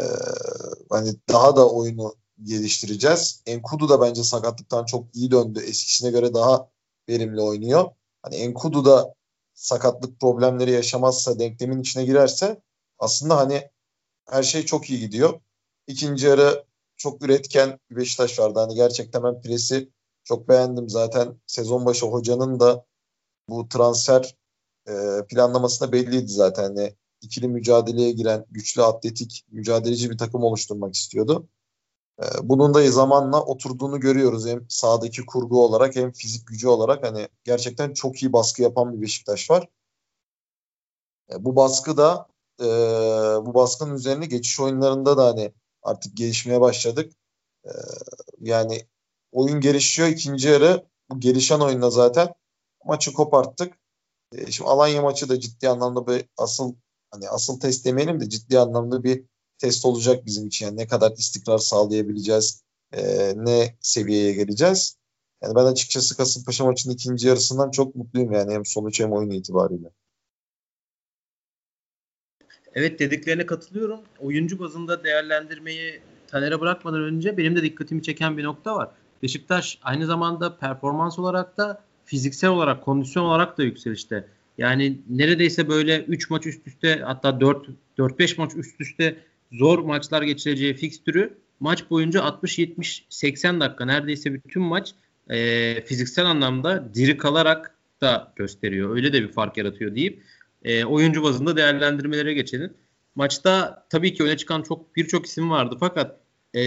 hani 0.90 1.14
daha 1.28 1.56
da 1.56 1.70
oyunu 1.70 2.14
geliştireceğiz. 2.42 3.42
Enkudu 3.46 3.88
da 3.88 4.00
bence 4.00 4.24
sakatlıktan 4.24 4.84
çok 4.84 5.16
iyi 5.16 5.30
döndü. 5.30 5.60
Eskisine 5.60 6.10
göre 6.10 6.34
daha 6.34 6.73
verimli 7.08 7.40
oynuyor. 7.40 7.90
Hani 8.22 8.36
Enkudu 8.36 8.84
da 8.84 9.14
sakatlık 9.54 10.20
problemleri 10.20 10.70
yaşamazsa, 10.70 11.38
denklemin 11.38 11.80
içine 11.80 12.04
girerse 12.04 12.62
aslında 12.98 13.36
hani 13.36 13.70
her 14.28 14.42
şey 14.42 14.64
çok 14.64 14.90
iyi 14.90 15.00
gidiyor. 15.00 15.40
İkinci 15.86 16.26
yarı 16.26 16.64
çok 16.96 17.24
üretken 17.24 17.78
Beşiktaş 17.90 18.38
vardı. 18.38 18.58
Hani 18.58 18.74
gerçekten 18.74 19.22
ben 19.22 19.40
presi 19.40 19.88
çok 20.24 20.48
beğendim. 20.48 20.88
Zaten 20.88 21.40
sezon 21.46 21.86
başı 21.86 22.06
hocanın 22.06 22.60
da 22.60 22.84
bu 23.48 23.68
transfer 23.68 24.36
e, 24.88 24.92
planlamasında 25.28 25.92
belliydi 25.92 26.28
zaten. 26.28 26.62
Hani 26.62 26.94
ikili 27.20 27.48
mücadeleye 27.48 28.12
giren 28.12 28.46
güçlü 28.50 28.82
atletik 28.82 29.44
mücadeleci 29.50 30.10
bir 30.10 30.18
takım 30.18 30.44
oluşturmak 30.44 30.94
istiyordu. 30.94 31.48
E, 32.22 32.24
bunun 32.42 32.74
da 32.74 32.90
zamanla 32.90 33.44
oturduğunu 33.44 34.00
görüyoruz. 34.00 34.46
Hem 34.46 34.66
sahadaki 34.68 35.26
kurgu 35.26 35.64
olarak 35.64 35.96
hem 35.96 36.12
fizik 36.12 36.46
gücü 36.46 36.68
olarak 36.68 37.04
hani 37.06 37.28
gerçekten 37.44 37.92
çok 37.92 38.22
iyi 38.22 38.32
baskı 38.32 38.62
yapan 38.62 38.92
bir 38.92 39.02
Beşiktaş 39.02 39.50
var. 39.50 39.68
E, 41.32 41.44
bu 41.44 41.56
baskı 41.56 41.96
da 41.96 42.28
e, 42.60 42.66
bu 43.46 43.54
baskının 43.54 43.94
üzerine 43.94 44.26
geçiş 44.26 44.60
oyunlarında 44.60 45.16
da 45.16 45.26
hani 45.26 45.52
artık 45.82 46.16
gelişmeye 46.16 46.60
başladık. 46.60 47.12
E, 47.64 47.70
yani 48.40 48.86
oyun 49.32 49.60
gelişiyor. 49.60 50.08
ikinci 50.08 50.48
yarı 50.48 50.86
bu 51.10 51.20
gelişen 51.20 51.60
oyunda 51.60 51.90
zaten 51.90 52.34
maçı 52.84 53.12
koparttık. 53.12 53.78
Şimdi 54.50 54.70
Alanya 54.70 55.02
maçı 55.02 55.28
da 55.28 55.40
ciddi 55.40 55.68
anlamda 55.68 56.06
bir 56.06 56.28
asıl 56.38 56.74
hani 57.10 57.28
asıl 57.28 57.60
test 57.60 57.84
demeyelim 57.86 58.20
de 58.20 58.28
ciddi 58.28 58.58
anlamda 58.58 59.04
bir 59.04 59.24
test 59.64 59.84
olacak 59.84 60.26
bizim 60.26 60.46
için. 60.46 60.66
Yani 60.66 60.76
ne 60.76 60.86
kadar 60.86 61.12
istikrar 61.12 61.58
sağlayabileceğiz, 61.58 62.62
e, 62.92 63.02
ne 63.36 63.76
seviyeye 63.80 64.32
geleceğiz. 64.32 64.96
Yani 65.42 65.54
ben 65.54 65.64
açıkçası 65.64 66.16
Kasımpaşa 66.16 66.64
maçının 66.64 66.94
ikinci 66.94 67.28
yarısından 67.28 67.70
çok 67.70 67.94
mutluyum 67.94 68.32
yani 68.32 68.52
hem 68.52 68.64
sonuç 68.64 69.00
hem 69.00 69.12
oyun 69.12 69.30
itibariyle. 69.30 69.90
Evet 72.74 72.98
dediklerine 72.98 73.46
katılıyorum. 73.46 74.00
Oyuncu 74.20 74.58
bazında 74.58 75.04
değerlendirmeyi 75.04 76.00
Taner'e 76.26 76.60
bırakmadan 76.60 77.02
önce 77.02 77.36
benim 77.36 77.56
de 77.56 77.62
dikkatimi 77.62 78.02
çeken 78.02 78.38
bir 78.38 78.44
nokta 78.44 78.76
var. 78.76 78.90
Beşiktaş 79.22 79.78
aynı 79.82 80.06
zamanda 80.06 80.56
performans 80.56 81.18
olarak 81.18 81.56
da 81.56 81.82
fiziksel 82.04 82.50
olarak, 82.50 82.84
kondisyon 82.84 83.24
olarak 83.24 83.58
da 83.58 83.62
yükselişte. 83.62 84.28
Yani 84.58 85.00
neredeyse 85.10 85.68
böyle 85.68 86.04
3 86.04 86.30
maç 86.30 86.46
üst 86.46 86.66
üste 86.66 87.00
hatta 87.04 87.40
4 87.40 87.68
4-5 87.98 88.38
maç 88.38 88.52
üst 88.56 88.80
üste 88.80 89.16
zor 89.52 89.78
maçlar 89.78 90.22
geçireceği 90.22 90.74
fikstürü 90.74 91.38
maç 91.60 91.90
boyunca 91.90 92.22
60 92.22 92.58
70 92.58 93.06
80 93.08 93.60
dakika 93.60 93.84
neredeyse 93.84 94.34
bütün 94.34 94.62
maç 94.62 94.94
e, 95.30 95.84
fiziksel 95.84 96.26
anlamda 96.26 96.94
diri 96.94 97.16
kalarak 97.16 97.74
da 98.00 98.32
gösteriyor. 98.36 98.96
Öyle 98.96 99.12
de 99.12 99.22
bir 99.22 99.32
fark 99.32 99.56
yaratıyor 99.56 99.94
deyip 99.94 100.22
e, 100.64 100.84
oyuncu 100.84 101.22
bazında 101.22 101.56
değerlendirmelere 101.56 102.34
geçelim. 102.34 102.74
Maçta 103.14 103.86
tabii 103.90 104.14
ki 104.14 104.22
öne 104.22 104.36
çıkan 104.36 104.62
çok 104.62 104.96
birçok 104.96 105.26
isim 105.26 105.50
vardı 105.50 105.76
fakat 105.80 106.20
e, 106.54 106.62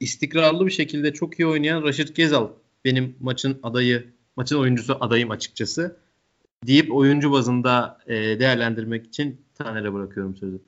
istikrarlı 0.00 0.66
bir 0.66 0.70
şekilde 0.70 1.12
çok 1.12 1.38
iyi 1.38 1.46
oynayan 1.46 1.82
Raşit 1.82 2.16
Gezal 2.16 2.48
benim 2.84 3.16
maçın 3.20 3.58
adayı 3.62 4.06
maçın 4.36 4.58
oyuncusu 4.58 4.96
adayım 5.00 5.30
açıkçası 5.30 5.96
deyip 6.66 6.94
oyuncu 6.94 7.32
bazında 7.32 7.98
e, 8.06 8.14
değerlendirmek 8.14 9.06
için 9.06 9.40
Taner'e 9.54 9.92
bırakıyorum 9.92 10.36
sözü. 10.36 10.60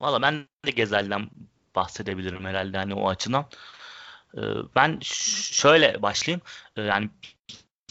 Valla 0.00 0.22
ben 0.22 0.48
de 0.66 0.70
Gezel'den 0.70 1.30
bahsedebilirim 1.74 2.44
herhalde 2.44 2.76
hani 2.76 2.94
o 2.94 3.08
açıdan. 3.08 3.46
Ee, 4.36 4.40
ben 4.76 4.98
şöyle 5.52 6.02
başlayayım. 6.02 6.42
Ee, 6.76 6.82
yani 6.82 7.10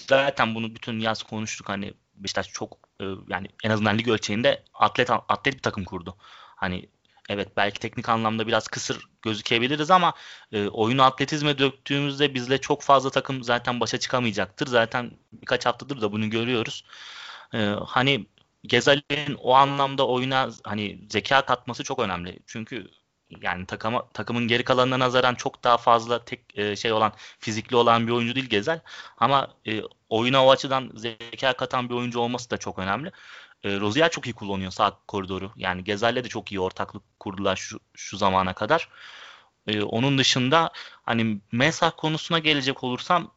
zaten 0.08 0.56
bunu 0.56 0.76
bütün 0.76 1.00
yaz 1.00 1.24
konuştuk 1.24 1.70
hani 1.70 1.94
Beşiktaş 2.20 2.48
çok 2.50 2.78
e, 3.02 3.06
yani 3.30 3.48
en 3.64 3.70
azından 3.70 3.98
lig 3.98 4.08
ölçeğinde 4.08 4.64
atlet 4.74 5.10
atlet 5.10 5.56
bir 5.56 5.62
takım 5.62 5.86
kurdu. 5.86 6.16
Hani 6.56 6.90
evet 7.30 7.58
belki 7.58 7.80
teknik 7.80 8.10
anlamda 8.10 8.48
biraz 8.48 8.68
kısır 8.68 9.10
gözükebiliriz 9.22 9.92
ama 9.92 10.14
e, 10.52 10.68
oyunu 10.68 11.04
atletizme 11.04 11.58
döktüğümüzde 11.58 12.34
bizle 12.34 12.62
çok 12.62 12.82
fazla 12.82 13.10
takım 13.10 13.44
zaten 13.44 13.80
başa 13.80 14.00
çıkamayacaktır. 14.00 14.68
Zaten 14.68 15.12
birkaç 15.34 15.66
haftadır 15.66 16.02
da 16.02 16.12
bunu 16.12 16.30
görüyoruz. 16.30 16.84
E, 17.54 17.58
hani 17.86 18.26
Gezal'in 18.64 19.36
o 19.36 19.54
anlamda 19.56 20.08
oyuna 20.08 20.50
hani 20.64 21.00
zeka 21.10 21.46
katması 21.46 21.84
çok 21.84 22.00
önemli. 22.00 22.40
Çünkü 22.48 22.92
yani 23.42 23.66
takıma, 23.66 24.10
takımın 24.14 24.48
geri 24.48 24.64
kalanına 24.64 25.00
nazaran 25.00 25.36
çok 25.36 25.64
daha 25.64 25.78
fazla 25.78 26.26
tek 26.26 26.58
e, 26.58 26.76
şey 26.76 26.92
olan 26.92 27.14
fizikli 27.40 27.76
olan 27.76 28.08
bir 28.08 28.12
oyuncu 28.12 28.36
değil 28.36 28.50
Gezel 28.50 28.82
ama 29.18 29.48
e, 29.68 29.82
oyuna 30.10 30.46
o 30.46 30.52
açıdan 30.52 30.92
zeka 30.96 31.54
katan 31.54 31.90
bir 31.90 31.94
oyuncu 31.96 32.20
olması 32.20 32.50
da 32.52 32.58
çok 32.58 32.80
önemli. 32.80 33.12
E, 33.64 33.80
Rozier 33.80 34.12
çok 34.12 34.26
iyi 34.28 34.34
kullanıyor 34.34 34.72
sağ 34.72 35.00
koridoru. 35.08 35.52
Yani 35.56 35.84
Gezel'le 35.84 36.24
de 36.24 36.28
çok 36.30 36.52
iyi 36.52 36.60
ortaklık 36.60 37.20
kurdular 37.20 37.56
şu, 37.56 37.80
şu 37.96 38.18
zamana 38.18 38.54
kadar. 38.54 38.90
E, 39.68 39.82
onun 39.82 40.18
dışında 40.18 40.72
hani 41.04 41.42
Mensah 41.52 41.92
konusuna 41.98 42.40
gelecek 42.40 42.84
olursam 42.84 43.32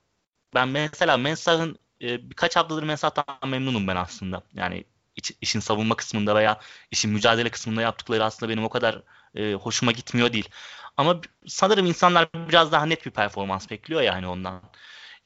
ben 0.54 0.68
mesela 0.68 1.16
Mensah'ın 1.16 1.78
e, 2.02 2.30
birkaç 2.30 2.56
haftadır 2.56 2.82
Mensah'tan 2.82 3.50
memnunum 3.50 3.88
ben 3.88 3.96
aslında. 3.96 4.42
Yani 4.54 4.84
iç, 5.16 5.32
işin 5.40 5.60
savunma 5.60 5.96
kısmında 5.96 6.34
veya 6.34 6.60
işin 6.90 7.12
mücadele 7.12 7.50
kısmında 7.50 7.82
yaptıkları 7.82 8.24
aslında 8.24 8.52
benim 8.52 8.64
o 8.64 8.68
kadar 8.68 9.02
e, 9.34 9.54
hoşuma 9.54 9.92
gitmiyor 9.92 10.32
değil. 10.32 10.48
Ama 10.96 11.20
sanırım 11.46 11.86
insanlar 11.86 12.28
biraz 12.48 12.72
daha 12.72 12.86
net 12.86 13.06
bir 13.06 13.10
performans 13.10 13.70
bekliyor 13.70 14.02
yani 14.02 14.26
ondan. 14.26 14.62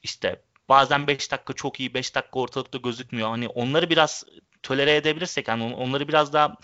İşte 0.03 0.41
bazen 0.69 1.07
5 1.07 1.31
dakika 1.31 1.53
çok 1.53 1.79
iyi, 1.79 1.93
5 1.93 2.15
dakika 2.15 2.39
ortalıkta 2.39 2.77
gözükmüyor. 2.77 3.29
Hani 3.29 3.47
onları 3.47 3.89
biraz 3.89 4.25
tolere 4.63 4.95
edebilirsek, 4.95 5.47
yani 5.47 5.75
onları 5.75 6.07
biraz 6.07 6.33
daha 6.33 6.57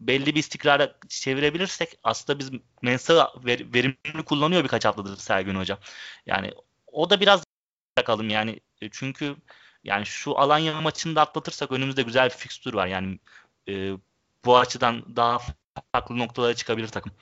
belli 0.00 0.34
bir 0.34 0.40
istikrara 0.40 0.94
çevirebilirsek 1.08 1.98
aslında 2.02 2.38
biz 2.38 2.50
Mensa 2.82 3.32
ver, 3.44 3.74
verimli 3.74 4.24
kullanıyor 4.24 4.64
birkaç 4.64 4.84
haftadır 4.84 5.16
Sergin 5.16 5.54
Hoca. 5.54 5.78
Yani 6.26 6.52
o 6.86 7.10
da 7.10 7.20
biraz 7.20 7.44
bakalım 7.98 8.30
yani 8.30 8.60
e, 8.82 8.88
çünkü 8.90 9.36
yani 9.84 10.06
şu 10.06 10.38
Alanya 10.38 10.80
maçını 10.80 11.16
da 11.16 11.20
atlatırsak 11.20 11.72
önümüzde 11.72 12.02
güzel 12.02 12.24
bir 12.24 12.34
fikstür 12.34 12.74
var. 12.74 12.86
Yani 12.86 13.18
e, 13.68 13.92
bu 14.44 14.58
açıdan 14.58 15.16
daha 15.16 15.38
farklı 15.92 16.18
noktalara 16.18 16.54
çıkabilir 16.54 16.88
takım. 16.88 17.12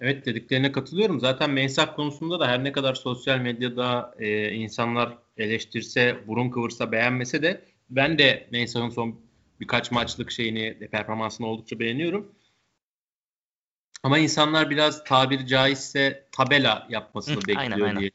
Evet 0.00 0.26
dediklerine 0.26 0.72
katılıyorum. 0.72 1.20
Zaten 1.20 1.50
Mensah 1.50 1.96
konusunda 1.96 2.40
da 2.40 2.48
her 2.48 2.64
ne 2.64 2.72
kadar 2.72 2.94
sosyal 2.94 3.38
medyada 3.38 4.14
e, 4.18 4.52
insanlar 4.52 5.18
eleştirse, 5.36 6.24
burun 6.26 6.50
kıvırsa, 6.50 6.92
beğenmese 6.92 7.42
de 7.42 7.64
ben 7.90 8.18
de 8.18 8.48
Mensah'ın 8.52 8.90
son 8.90 9.20
birkaç 9.60 9.90
maçlık 9.90 10.30
şeyini, 10.30 10.88
performansını 10.90 11.46
oldukça 11.46 11.78
beğeniyorum. 11.78 12.34
Ama 14.02 14.18
insanlar 14.18 14.70
biraz 14.70 15.04
tabiri 15.04 15.46
caizse 15.46 16.26
tabela 16.32 16.86
yapmasını 16.90 17.42
Hı, 17.42 17.48
bekliyor 17.48 17.58
aynen, 17.58 17.80
aynen. 17.80 18.10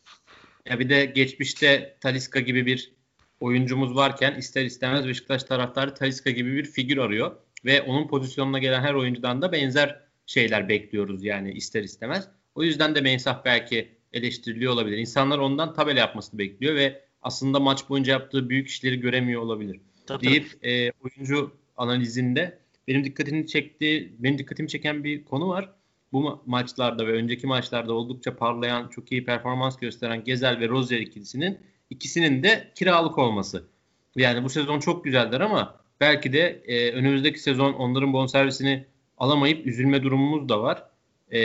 Ya 0.69 0.79
bir 0.79 0.89
de 0.89 1.05
geçmişte 1.05 1.97
Taliska 2.01 2.39
gibi 2.39 2.65
bir 2.65 2.91
oyuncumuz 3.39 3.95
varken 3.95 4.35
ister 4.35 4.65
istemez 4.65 5.07
Beşiktaş 5.07 5.43
taraftarı 5.43 5.93
Taliska 5.93 6.29
gibi 6.29 6.55
bir 6.55 6.65
figür 6.65 6.97
arıyor 6.97 7.35
ve 7.65 7.81
onun 7.81 8.07
pozisyonuna 8.07 8.59
gelen 8.59 8.81
her 8.81 8.93
oyuncudan 8.93 9.41
da 9.41 9.51
benzer 9.51 9.99
şeyler 10.25 10.69
bekliyoruz 10.69 11.23
yani 11.23 11.51
ister 11.51 11.83
istemez. 11.83 12.27
O 12.55 12.63
yüzden 12.63 12.95
de 12.95 13.01
Mensah 13.01 13.45
belki 13.45 13.87
eleştiriliyor 14.13 14.73
olabilir. 14.73 14.97
İnsanlar 14.97 15.37
ondan 15.37 15.73
tabela 15.73 15.99
yapmasını 15.99 16.39
bekliyor 16.39 16.75
ve 16.75 17.01
aslında 17.21 17.59
maç 17.59 17.89
boyunca 17.89 18.13
yaptığı 18.13 18.49
büyük 18.49 18.67
işleri 18.67 18.99
göremiyor 18.99 19.41
olabilir. 19.41 19.79
Tabii, 20.07 20.27
deyip 20.27 20.65
E, 20.65 20.91
oyuncu 21.03 21.51
analizinde 21.77 22.59
benim 22.87 23.03
dikkatimi 23.03 23.47
çekti, 23.47 24.13
benim 24.19 24.37
dikkatimi 24.37 24.69
çeken 24.69 25.03
bir 25.03 25.25
konu 25.25 25.47
var. 25.47 25.69
Bu 26.15 26.23
ma- 26.23 26.39
maçlarda 26.45 27.07
ve 27.07 27.11
önceki 27.11 27.47
maçlarda 27.47 27.93
oldukça 27.93 28.35
parlayan, 28.35 28.87
çok 28.87 29.11
iyi 29.11 29.25
performans 29.25 29.77
gösteren 29.77 30.23
Gezel 30.23 30.59
ve 30.59 30.69
Rozier 30.69 30.99
ikilisinin 30.99 31.59
ikisinin 31.89 32.43
de 32.43 32.71
kiralık 32.75 33.17
olması. 33.17 33.67
Yani 34.15 34.43
bu 34.43 34.49
sezon 34.49 34.79
çok 34.79 35.03
güzeldir 35.03 35.39
ama 35.39 35.79
belki 36.01 36.33
de 36.33 36.63
e, 36.67 36.91
önümüzdeki 36.91 37.39
sezon 37.39 37.73
onların 37.73 38.13
bonservisini 38.13 38.85
alamayıp 39.17 39.67
üzülme 39.67 40.03
durumumuz 40.03 40.49
da 40.49 40.61
var. 40.61 40.83
E, 41.31 41.39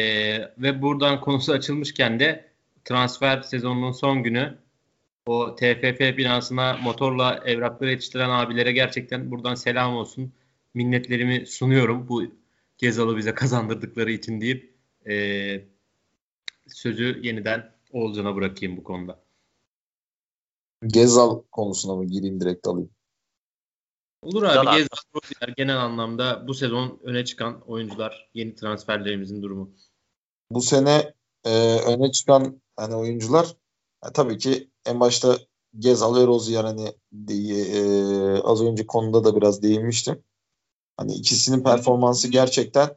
ve 0.59 0.83
buradan 0.83 1.21
konusu 1.27 1.53
açılmışken 1.53 2.21
de 2.21 2.50
transfer 2.85 3.43
sezonunun 3.43 3.93
son 3.93 4.23
günü 4.23 4.59
o 5.27 5.57
TFF 5.57 6.00
binasına 6.00 6.77
motorla 6.83 7.41
evrakları 7.47 7.91
yetiştiren 7.91 8.31
abilere 8.31 8.73
gerçekten 8.73 9.31
buradan 9.31 9.55
selam 9.55 9.97
olsun. 9.97 10.33
Minnetlerimi 10.75 11.47
sunuyorum 11.47 12.09
bu 12.09 12.39
Gezal'ı 12.81 13.17
bize 13.17 13.35
kazandırdıkları 13.35 14.13
için 14.13 14.41
deyip 14.41 14.75
e, 15.09 15.15
sözü 16.69 17.21
yeniden 17.23 17.73
Oğulcan'a 17.93 18.37
bırakayım 18.37 18.77
bu 18.77 18.85
konuda. 18.85 19.21
Gezal 20.87 21.43
konusuna 21.53 21.97
mı 21.97 22.07
gireyim 22.07 22.41
direkt 22.41 22.67
alayım? 22.67 22.91
Olur 24.23 24.43
abi. 24.43 24.77
Gezal, 24.77 24.97
Rozier 25.15 25.55
genel 25.57 25.79
anlamda 25.79 26.49
bu 26.49 26.55
sezon 26.55 27.01
öne 27.03 27.25
çıkan 27.25 27.61
oyuncular, 27.61 28.31
yeni 28.35 28.55
transferlerimizin 28.55 29.43
durumu. 29.43 29.71
Bu 30.51 30.61
sene 30.61 31.15
e, 31.45 31.81
öne 31.81 32.13
çıkan 32.13 32.61
hani 32.77 32.95
oyuncular 32.95 33.57
yani 34.05 34.13
tabii 34.13 34.39
ki 34.39 34.71
en 34.87 35.01
başta 35.01 35.39
Gezal 35.79 36.15
ve 36.17 36.27
Rozier 36.27 36.65
hani 36.65 36.93
e, 37.29 37.83
az 38.43 38.63
önce 38.63 38.87
konuda 38.87 39.25
da 39.25 39.37
biraz 39.37 39.63
değinmiştim. 39.63 40.23
Hani 41.00 41.14
ikisinin 41.14 41.62
performansı 41.62 42.28
gerçekten 42.28 42.97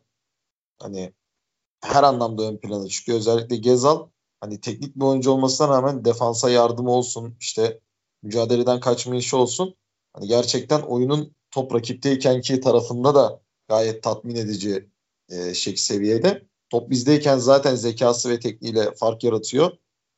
hani 0.80 1.14
her 1.82 2.04
anlamda 2.04 2.44
ön 2.44 2.58
plana 2.58 2.88
çıkıyor. 2.88 3.18
Özellikle 3.18 3.56
Gezal 3.56 4.08
hani 4.42 4.62
teknik 4.62 4.96
bir 4.96 5.02
oyuncu 5.02 5.32
olmasına 5.32 5.70
rağmen 5.70 6.06
defansa 6.06 6.50
yardım 6.50 6.88
olsun, 6.88 7.38
işte 7.40 7.80
mücadeleden 8.24 8.80
kaçma 8.80 9.16
işi 9.16 9.36
olsun. 9.36 9.76
Hani 10.14 10.28
gerçekten 10.28 10.82
oyunun 10.82 11.36
top 11.52 11.74
rakipteyken 11.76 12.42
ki 12.42 12.62
tarafında 12.62 13.16
da 13.16 13.42
gayet 13.68 14.04
tatmin 14.04 14.36
edici 14.36 14.90
e, 15.30 15.54
şey 15.54 15.78
seviyede. 15.78 16.48
Top 16.70 16.90
bizdeyken 16.90 17.38
zaten 17.38 17.76
zekası 17.76 18.30
ve 18.30 18.40
tekniğiyle 18.40 18.96
fark 18.96 19.24
yaratıyor. 19.24 19.72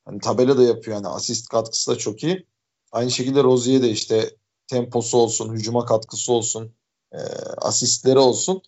Hani 0.06 0.20
tabela 0.20 0.58
da 0.58 0.64
yapıyor 0.64 0.98
yani 0.98 1.08
asist 1.08 1.50
katkısı 1.50 1.92
da 1.92 1.98
çok 1.98 2.24
iyi. 2.24 2.48
Aynı 2.92 3.12
şekilde 3.12 3.44
Rozier 3.44 3.82
de 3.82 3.90
işte 3.90 4.36
temposu 4.68 5.18
olsun, 5.18 5.54
hücuma 5.54 5.86
katkısı 5.86 6.34
olsun, 6.34 6.76
e, 7.16 7.20
asistleri 7.58 8.20
olsun. 8.20 8.62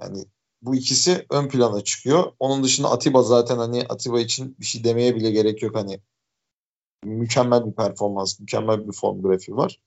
Yani 0.00 0.24
bu 0.62 0.74
ikisi 0.76 1.26
ön 1.30 1.48
plana 1.48 1.84
çıkıyor. 1.84 2.32
Onun 2.38 2.64
dışında 2.64 2.90
Atiba 2.90 3.22
zaten 3.22 3.58
hani 3.58 3.86
Atiba 3.88 4.20
için 4.20 4.56
bir 4.60 4.64
şey 4.64 4.84
demeye 4.84 5.16
bile 5.16 5.30
gerek 5.30 5.62
yok 5.62 5.76
hani 5.76 6.00
mükemmel 7.04 7.66
bir 7.66 7.72
performans, 7.72 8.40
mükemmel 8.40 8.88
bir 8.88 8.92
form 8.92 9.22
grafiği 9.22 9.56
var. 9.56 9.80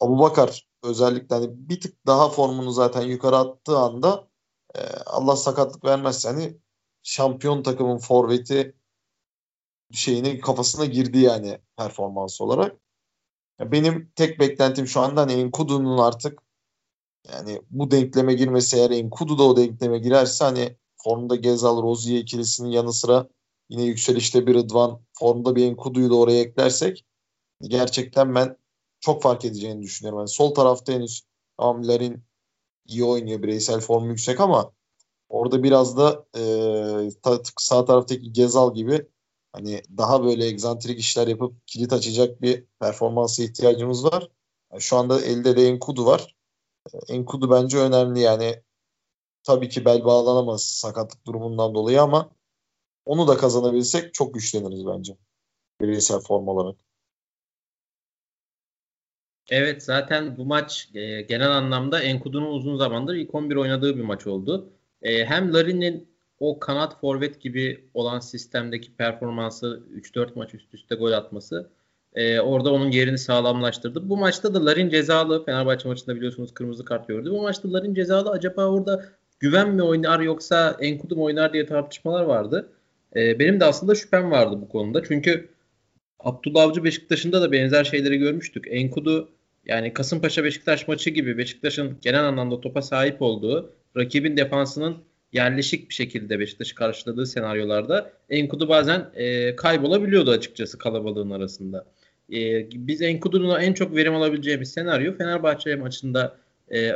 Abu 0.00 0.18
Bakar 0.18 0.68
özellikle 0.84 1.34
hani 1.34 1.48
bir 1.50 1.80
tık 1.80 2.06
daha 2.06 2.28
formunu 2.28 2.70
zaten 2.70 3.02
yukarı 3.02 3.36
attığı 3.36 3.78
anda 3.78 4.28
e, 4.74 4.80
Allah 5.06 5.36
sakatlık 5.36 5.84
vermezse 5.84 6.28
hani 6.28 6.56
şampiyon 7.02 7.62
takımın 7.62 7.98
forveti 7.98 8.76
şeyine 9.92 10.38
kafasına 10.38 10.84
girdi 10.84 11.18
yani 11.18 11.58
performans 11.76 12.40
olarak. 12.40 12.76
Benim 13.60 14.12
tek 14.16 14.40
beklentim 14.40 14.86
şu 14.86 15.00
anda 15.00 15.20
hani 15.20 15.32
Enkudu'nun 15.32 15.98
artık 15.98 16.42
yani 17.28 17.62
bu 17.70 17.90
denkleme 17.90 18.34
girmesi 18.34 18.76
eğer 18.76 18.90
Enkudu 18.90 19.38
da 19.38 19.42
o 19.42 19.56
denkleme 19.56 19.98
girerse 19.98 20.44
hani 20.44 20.76
formda 20.96 21.36
Gezal 21.36 21.82
Rozier 21.82 22.18
ikilisinin 22.18 22.70
yanı 22.70 22.92
sıra 22.92 23.28
yine 23.68 23.82
yükselişte 23.82 24.46
bir 24.46 24.54
Rıdvan 24.54 25.00
formda 25.12 25.56
bir 25.56 25.66
Enkudu'yu 25.66 26.10
da 26.10 26.16
oraya 26.16 26.40
eklersek 26.40 27.04
gerçekten 27.62 28.34
ben 28.34 28.56
çok 29.00 29.22
fark 29.22 29.44
edeceğini 29.44 29.82
düşünüyorum. 29.82 30.18
Yani 30.18 30.28
sol 30.28 30.54
tarafta 30.54 30.92
henüz 30.92 31.22
tamam 31.58 31.82
iyi 32.86 33.04
oynuyor 33.04 33.42
bireysel 33.42 33.80
formu 33.80 34.08
yüksek 34.08 34.40
ama 34.40 34.72
orada 35.28 35.62
biraz 35.62 35.96
da 35.96 36.26
e, 36.36 37.10
sağ 37.58 37.84
taraftaki 37.84 38.32
Gezal 38.32 38.74
gibi 38.74 39.06
hani 39.52 39.82
daha 39.96 40.24
böyle 40.24 40.46
egzantrik 40.46 40.98
işler 40.98 41.26
yapıp 41.28 41.66
kilit 41.66 41.92
açacak 41.92 42.42
bir 42.42 42.64
performansa 42.80 43.42
ihtiyacımız 43.42 44.04
var. 44.04 44.28
Yani 44.72 44.82
şu 44.82 44.96
anda 44.96 45.20
elde 45.20 45.56
de 45.56 45.66
Enkudu 45.68 46.06
var. 46.06 46.34
Enkudu 47.08 47.50
bence 47.50 47.78
önemli 47.78 48.20
yani 48.20 48.62
tabii 49.42 49.68
ki 49.68 49.84
bel 49.84 50.04
bağlanamaz 50.04 50.62
sakatlık 50.62 51.26
durumundan 51.26 51.74
dolayı 51.74 52.02
ama 52.02 52.30
onu 53.04 53.28
da 53.28 53.36
kazanabilsek 53.36 54.14
çok 54.14 54.34
güçleniriz 54.34 54.86
bence. 54.86 55.16
Bireysel 55.80 56.20
form 56.20 56.48
olarak. 56.48 56.76
Evet 59.50 59.82
zaten 59.82 60.36
bu 60.36 60.44
maç 60.44 60.88
e, 60.94 61.22
genel 61.22 61.50
anlamda 61.50 62.02
Enkudu'nun 62.02 62.52
uzun 62.52 62.76
zamandır 62.76 63.14
ilk 63.14 63.34
11 63.34 63.56
oynadığı 63.56 63.96
bir 63.96 64.02
maç 64.02 64.26
oldu. 64.26 64.72
E, 65.02 65.24
hem 65.24 65.54
Larin'in 65.54 66.12
o 66.38 66.58
kanat 66.58 67.00
forvet 67.00 67.40
gibi 67.40 67.88
olan 67.94 68.20
sistemdeki 68.20 68.96
performansı 68.96 69.82
3-4 69.94 70.34
maç 70.36 70.54
üst 70.54 70.74
üste 70.74 70.94
gol 70.94 71.12
atması 71.12 71.70
e, 72.14 72.40
orada 72.40 72.72
onun 72.72 72.90
yerini 72.90 73.18
sağlamlaştırdı. 73.18 74.08
Bu 74.08 74.16
maçta 74.16 74.54
da 74.54 74.66
Larin 74.66 74.90
cezalı. 74.90 75.44
Fenerbahçe 75.44 75.88
maçında 75.88 76.16
biliyorsunuz 76.16 76.54
kırmızı 76.54 76.84
kart 76.84 77.08
gördü. 77.08 77.30
Bu 77.30 77.42
maçta 77.42 77.72
Larin 77.72 77.94
cezalı. 77.94 78.30
Acaba 78.30 78.66
orada 78.66 79.04
güven 79.40 79.70
mi 79.70 79.82
oynar 79.82 80.20
yoksa 80.20 80.76
Enkudu 80.80 81.16
mu 81.16 81.24
oynar 81.24 81.52
diye 81.52 81.66
tartışmalar 81.66 82.22
vardı. 82.22 82.68
E, 83.16 83.38
benim 83.38 83.60
de 83.60 83.64
aslında 83.64 83.94
şüphem 83.94 84.30
vardı 84.30 84.58
bu 84.60 84.68
konuda. 84.68 85.02
Çünkü 85.04 85.48
Abdullah 86.20 86.62
Avcı 86.62 86.84
Beşiktaş'ında 86.84 87.42
da 87.42 87.52
benzer 87.52 87.84
şeyleri 87.84 88.18
görmüştük. 88.18 88.64
Enkudu 88.70 89.28
yani 89.66 89.92
Kasımpaşa 89.92 90.44
Beşiktaş 90.44 90.88
maçı 90.88 91.10
gibi 91.10 91.38
Beşiktaş'ın 91.38 91.98
genel 92.02 92.24
anlamda 92.24 92.60
topa 92.60 92.82
sahip 92.82 93.22
olduğu 93.22 93.72
rakibin 93.96 94.36
defansının 94.36 94.96
yerleşik 95.32 95.88
bir 95.88 95.94
şekilde 95.94 96.38
Beşiktaş'ı 96.38 96.74
karşıladığı 96.74 97.26
senaryolarda 97.26 98.12
Enkudu 98.30 98.68
bazen 98.68 99.10
e, 99.14 99.56
kaybolabiliyordu 99.56 100.30
açıkçası 100.30 100.78
kalabalığın 100.78 101.30
arasında. 101.30 101.86
E, 102.32 102.68
biz 102.72 103.02
Enkudu'nun 103.02 103.60
en 103.60 103.72
çok 103.72 103.96
verim 103.96 104.14
alabileceğimiz 104.14 104.72
senaryo 104.72 105.16
Fenerbahçe 105.16 105.76
maçında 105.76 106.36
e, 106.72 106.92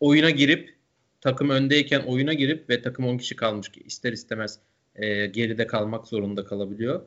oyuna 0.00 0.30
girip 0.30 0.74
takım 1.20 1.50
öndeyken 1.50 2.00
oyuna 2.00 2.32
girip 2.32 2.70
ve 2.70 2.82
takım 2.82 3.06
10 3.06 3.18
kişi 3.18 3.36
kalmış 3.36 3.68
ki 3.68 3.80
ister 3.80 4.12
istemez 4.12 4.58
e, 4.96 5.26
geride 5.26 5.66
kalmak 5.66 6.06
zorunda 6.06 6.44
kalabiliyor. 6.44 7.02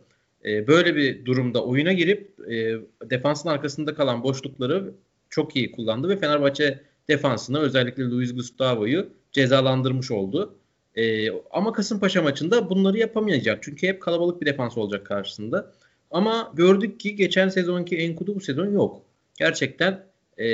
E, 0.46 0.68
böyle 0.68 0.96
bir 0.96 1.26
durumda 1.26 1.64
oyuna 1.66 1.94
girip 1.94 2.40
e, 2.52 2.76
defansın 3.10 3.50
arkasında 3.50 3.96
kalan 3.96 4.24
boşlukları 4.24 4.94
çok 5.30 5.56
iyi 5.56 5.72
kullandı 5.72 6.10
ve 6.10 6.18
Fenerbahçe 6.18 6.80
defansını 7.10 7.60
özellikle 7.60 8.04
Luis 8.04 8.36
Gustavo'yu 8.36 9.10
cezalandırmış 9.32 10.12
oldu. 10.12 10.56
E, 10.96 11.30
ama 11.52 11.74
Kasımpaşa 11.74 12.22
maçında 12.22 12.70
bunları 12.70 12.98
yapamayacak. 12.98 13.64
Çünkü 13.64 13.88
hep 13.88 14.02
kalabalık 14.02 14.42
bir 14.42 14.46
defans 14.46 14.78
olacak 14.78 15.06
karşısında. 15.06 15.72
Ama 16.12 16.52
gördük 16.54 17.00
ki 17.00 17.16
geçen 17.16 17.50
sezonki 17.50 17.98
Enkudu 17.98 18.36
bu 18.36 18.40
sezon 18.40 18.72
yok. 18.72 19.02
Gerçekten 19.38 20.06
e, 20.38 20.48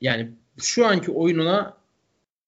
yani 0.00 0.30
şu 0.62 0.86
anki 0.86 1.10
oyununa 1.10 1.76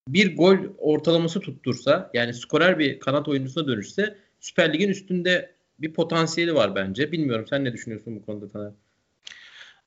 bir 0.08 0.36
gol 0.36 0.56
ortalaması 0.78 1.40
tuttursa 1.40 2.10
yani 2.14 2.34
skorer 2.34 2.78
bir 2.78 3.00
kanat 3.00 3.28
oyuncusuna 3.28 3.66
dönüşse 3.66 4.16
Süper 4.40 4.72
Lig'in 4.72 4.88
üstünde 4.88 5.54
bir 5.78 5.92
potansiyeli 5.92 6.54
var 6.54 6.74
bence. 6.74 7.12
Bilmiyorum 7.12 7.46
sen 7.50 7.64
ne 7.64 7.72
düşünüyorsun 7.72 8.16
bu 8.16 8.26
konuda 8.26 8.48
Taner? 8.48 8.72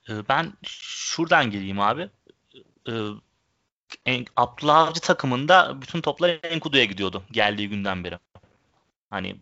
Ee, 0.09 0.13
ben 0.29 0.53
şuradan 0.67 1.51
geleyim 1.51 1.79
abi. 1.79 2.09
Ee, 2.89 4.25
Abdullah 4.35 4.87
Avcı 4.87 5.01
takımında 5.01 5.81
bütün 5.81 6.01
toplar 6.01 6.39
Enkudu'ya 6.43 6.85
gidiyordu 6.85 7.23
geldiği 7.31 7.69
günden 7.69 8.03
beri. 8.03 8.19
Hani 9.09 9.35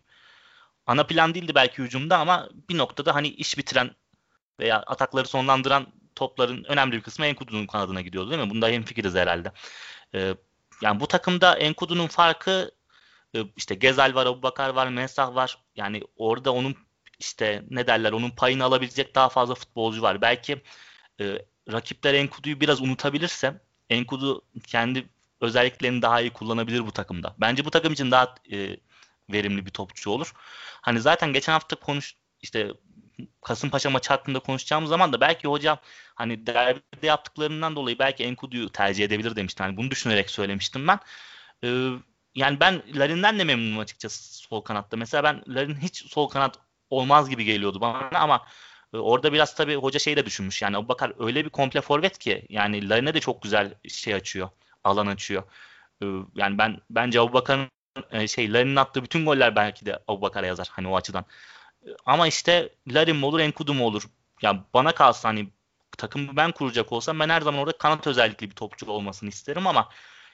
ana 0.86 1.06
plan 1.06 1.34
değildi 1.34 1.54
belki 1.54 1.82
hücumda 1.82 2.18
ama 2.18 2.48
bir 2.68 2.78
noktada 2.78 3.14
hani 3.14 3.28
iş 3.28 3.58
bitiren 3.58 3.90
veya 4.60 4.82
atakları 4.82 5.26
sonlandıran 5.26 5.86
topların 6.14 6.64
önemli 6.64 6.92
bir 6.96 7.02
kısmı 7.02 7.26
Enkudu'nun 7.26 7.66
kanadına 7.66 8.00
gidiyordu 8.00 8.30
değil 8.30 8.42
mi? 8.42 8.50
Bunda 8.50 8.68
hemfikiriz 8.68 9.14
herhalde. 9.14 9.52
Ee, 10.14 10.34
yani 10.82 11.00
bu 11.00 11.06
takımda 11.06 11.56
Enkudu'nun 11.56 12.06
farkı 12.06 12.70
e, 13.34 13.38
işte 13.56 13.74
Gezal 13.74 14.14
var, 14.14 14.26
Abubakar 14.26 14.68
var, 14.68 14.88
Mensah 14.88 15.34
var. 15.34 15.58
Yani 15.76 16.02
orada 16.16 16.52
onun 16.54 16.76
işte 17.18 17.64
ne 17.70 17.86
derler 17.86 18.12
onun 18.12 18.30
payını 18.30 18.64
alabilecek 18.64 19.14
daha 19.14 19.28
fazla 19.28 19.54
futbolcu 19.54 20.02
var. 20.02 20.20
Belki 20.22 20.62
e, 21.20 21.38
rakipler 21.72 22.14
Enkudu'yu 22.14 22.60
biraz 22.60 22.80
unutabilirse 22.80 23.60
Enkudu 23.90 24.42
kendi 24.66 25.08
özelliklerini 25.40 26.02
daha 26.02 26.20
iyi 26.20 26.30
kullanabilir 26.30 26.86
bu 26.86 26.92
takımda. 26.92 27.34
Bence 27.38 27.64
bu 27.64 27.70
takım 27.70 27.92
için 27.92 28.10
daha 28.10 28.34
e, 28.52 28.76
verimli 29.32 29.66
bir 29.66 29.70
topçu 29.70 30.10
olur. 30.10 30.32
Hani 30.82 31.00
zaten 31.00 31.32
geçen 31.32 31.52
hafta 31.52 31.76
konuş 31.76 32.14
işte 32.42 32.72
Kasımpaşa 33.42 33.90
maçı 33.90 34.08
hakkında 34.08 34.38
konuşacağımız 34.38 34.88
zaman 34.90 35.12
da 35.12 35.20
belki 35.20 35.48
hocam 35.48 35.78
hani 36.14 36.46
derbide 36.46 37.06
yaptıklarından 37.06 37.76
dolayı 37.76 37.98
belki 37.98 38.24
Enkudu'yu 38.24 38.68
tercih 38.68 39.04
edebilir 39.04 39.36
demiştim. 39.36 39.66
Hani 39.66 39.76
bunu 39.76 39.90
düşünerek 39.90 40.30
söylemiştim 40.30 40.88
ben. 40.88 41.00
Ee, 41.64 41.90
yani 42.34 42.60
ben 42.60 42.82
Larin'den 42.94 43.38
de 43.38 43.44
memnunum 43.44 43.78
açıkçası 43.78 44.34
sol 44.34 44.60
kanatta. 44.60 44.96
Mesela 44.96 45.24
ben 45.24 45.42
Larin 45.48 45.76
hiç 45.76 46.12
sol 46.12 46.28
kanat 46.28 46.58
olmaz 46.90 47.30
gibi 47.30 47.44
geliyordu 47.44 47.80
bana 47.80 48.18
ama 48.18 48.46
e, 48.94 48.96
orada 48.96 49.32
biraz 49.32 49.54
tabii 49.54 49.74
hoca 49.76 49.98
şey 49.98 50.16
de 50.16 50.26
düşünmüş. 50.26 50.62
Yani 50.62 50.76
Abubakar 50.76 51.12
öyle 51.18 51.44
bir 51.44 51.50
komple 51.50 51.80
forvet 51.80 52.18
ki 52.18 52.46
yani 52.48 52.88
Larin'e 52.88 53.14
de 53.14 53.20
çok 53.20 53.42
güzel 53.42 53.74
şey 53.88 54.14
açıyor. 54.14 54.48
Alan 54.84 55.06
açıyor. 55.06 55.42
Ee, 56.02 56.06
yani 56.34 56.58
ben 56.58 56.80
bence 56.90 57.20
Abubakar'ın 57.20 57.68
şey 58.28 58.52
Larin'in 58.52 58.76
attığı 58.76 59.02
bütün 59.04 59.26
goller 59.26 59.56
belki 59.56 59.86
de 59.86 59.98
Abubakar'a 60.08 60.46
yazar 60.46 60.68
hani 60.70 60.88
o 60.88 60.96
açıdan. 60.96 61.24
Ama 62.06 62.26
işte 62.26 62.68
Larin 62.88 63.16
mi 63.16 63.26
olur 63.26 63.40
Enkudu 63.40 63.74
mu 63.74 63.84
olur? 63.86 64.02
Ya 64.42 64.64
bana 64.74 64.94
kalsa 64.94 65.28
hani 65.28 65.48
takımı 65.98 66.36
ben 66.36 66.52
kuracak 66.52 66.92
olsam 66.92 67.20
ben 67.20 67.28
her 67.28 67.40
zaman 67.40 67.60
orada 67.60 67.78
kanat 67.78 68.06
özellikli 68.06 68.50
bir 68.50 68.54
topçu 68.54 68.86
olmasını 68.86 69.28
isterim 69.28 69.66
ama 69.66 69.88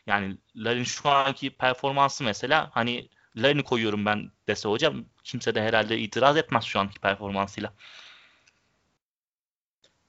yani 0.07 0.37
Larin 0.57 0.85
şu 0.85 1.09
anki 1.09 1.51
performansı 1.51 2.25
mesela 2.25 2.71
hani 2.73 3.09
Larin'i 3.37 3.63
koyuyorum 3.63 4.07
ben 4.07 4.31
dese 4.49 4.69
hocam 4.69 5.05
kimse 5.25 5.55
de 5.55 5.63
herhalde 5.63 5.99
itiraz 5.99 6.37
etmez 6.37 6.65
şu 6.65 6.81
anki 6.81 7.01
performansıyla. 7.01 7.73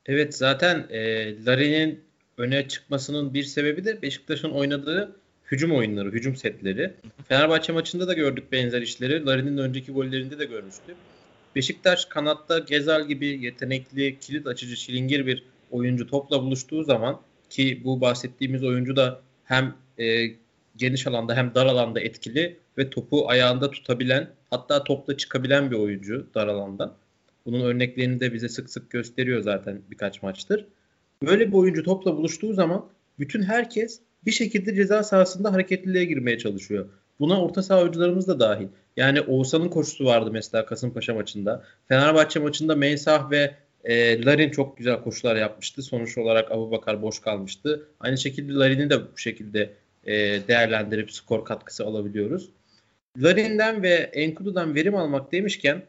Evet 0.05 0.35
zaten 0.35 0.87
e, 0.89 1.45
Larin'in 1.45 2.03
öne 2.37 2.67
çıkmasının 2.67 3.33
bir 3.33 3.43
sebebi 3.43 3.85
de 3.85 4.01
Beşiktaş'ın 4.01 4.51
oynadığı 4.51 5.20
hücum 5.51 5.71
oyunları, 5.71 6.11
hücum 6.11 6.35
setleri. 6.35 6.93
Fenerbahçe 7.27 7.73
maçında 7.73 8.07
da 8.07 8.13
gördük 8.13 8.51
benzer 8.51 8.81
işleri. 8.81 9.25
Larin'in 9.25 9.57
önceki 9.57 9.91
gollerinde 9.91 10.39
de 10.39 10.45
görmüştük. 10.45 10.95
Beşiktaş 11.55 12.05
kanatta 12.05 12.59
Gezal 12.59 13.07
gibi 13.07 13.27
yetenekli, 13.45 14.19
kilit 14.19 14.47
açıcı, 14.47 14.77
şilingir 14.77 15.25
bir 15.25 15.43
oyuncu 15.71 16.07
topla 16.07 16.41
buluştuğu 16.41 16.83
zaman 16.83 17.21
ki 17.49 17.81
bu 17.83 18.01
bahsettiğimiz 18.01 18.63
oyuncu 18.63 18.95
da 18.95 19.21
hem 19.43 19.75
e, 19.99 20.27
geniş 20.75 21.07
alanda 21.07 21.35
hem 21.35 21.55
dar 21.55 21.65
alanda 21.65 21.99
etkili 21.99 22.57
ve 22.77 22.89
topu 22.89 23.29
ayağında 23.29 23.71
tutabilen 23.71 24.29
hatta 24.49 24.83
topla 24.83 25.17
çıkabilen 25.17 25.71
bir 25.71 25.75
oyuncu 25.75 26.27
dar 26.35 26.47
alanda. 26.47 26.95
Bunun 27.45 27.61
örneklerini 27.61 28.19
de 28.19 28.33
bize 28.33 28.49
sık 28.49 28.69
sık 28.69 28.89
gösteriyor 28.89 29.41
zaten 29.41 29.81
birkaç 29.91 30.23
maçtır. 30.23 30.65
Böyle 31.23 31.47
bir 31.47 31.53
oyuncu 31.53 31.83
topla 31.83 32.17
buluştuğu 32.17 32.53
zaman 32.53 32.85
bütün 33.19 33.43
herkes 33.43 33.99
bir 34.25 34.31
şekilde 34.31 34.75
ceza 34.75 35.03
sahasında 35.03 35.53
hareketliliğe 35.53 36.05
girmeye 36.05 36.37
çalışıyor. 36.37 36.89
Buna 37.19 37.43
orta 37.43 37.63
saha 37.63 37.81
oyuncularımız 37.81 38.27
da 38.27 38.39
dahil. 38.39 38.67
Yani 38.97 39.21
Oğuzhan'ın 39.21 39.69
koşusu 39.69 40.05
vardı 40.05 40.29
mesela 40.31 40.65
Kasımpaşa 40.65 41.13
maçında. 41.13 41.63
Fenerbahçe 41.87 42.39
maçında 42.39 42.75
Mensah 42.75 43.31
ve 43.31 43.55
e, 43.83 44.25
Larin 44.25 44.49
çok 44.49 44.77
güzel 44.77 45.01
koşular 45.03 45.35
yapmıştı. 45.35 45.81
Sonuç 45.81 46.17
olarak 46.17 46.51
Abu 46.51 46.71
Bakar 46.71 47.01
boş 47.01 47.19
kalmıştı. 47.19 47.87
Aynı 47.99 48.17
şekilde 48.17 48.53
Larin'i 48.53 48.89
de 48.89 49.13
bu 49.13 49.17
şekilde 49.17 49.73
e, 50.03 50.13
değerlendirip 50.47 51.11
skor 51.11 51.45
katkısı 51.45 51.85
alabiliyoruz. 51.85 52.49
Larin'den 53.17 53.83
ve 53.83 53.93
Enkudu'dan 53.93 54.75
verim 54.75 54.95
almak 54.95 55.31
demişken 55.31 55.83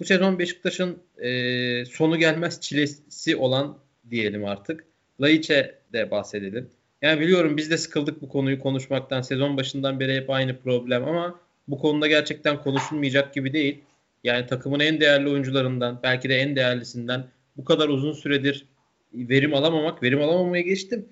bu 0.00 0.04
sezon 0.04 0.38
Beşiktaş'ın 0.38 0.98
e, 1.18 1.84
sonu 1.84 2.18
gelmez 2.18 2.60
çilesi 2.60 3.36
olan 3.36 3.78
diyelim 4.10 4.44
artık. 4.44 4.84
Laiç'e 5.20 5.78
de 5.92 6.10
bahsedelim. 6.10 6.70
Yani 7.04 7.20
biliyorum 7.20 7.56
biz 7.56 7.70
de 7.70 7.78
sıkıldık 7.78 8.22
bu 8.22 8.28
konuyu 8.28 8.60
konuşmaktan. 8.60 9.22
Sezon 9.22 9.56
başından 9.56 10.00
beri 10.00 10.14
hep 10.14 10.30
aynı 10.30 10.58
problem 10.58 11.04
ama 11.04 11.40
bu 11.68 11.78
konuda 11.78 12.06
gerçekten 12.06 12.62
konuşulmayacak 12.62 13.34
gibi 13.34 13.52
değil. 13.52 13.80
Yani 14.24 14.46
takımın 14.46 14.80
en 14.80 15.00
değerli 15.00 15.28
oyuncularından, 15.28 16.00
belki 16.02 16.28
de 16.28 16.36
en 16.36 16.56
değerlisinden 16.56 17.24
bu 17.56 17.64
kadar 17.64 17.88
uzun 17.88 18.12
süredir 18.12 18.66
verim 19.12 19.54
alamamak, 19.54 20.02
verim 20.02 20.22
alamamaya 20.22 20.62
geçtim. 20.62 21.06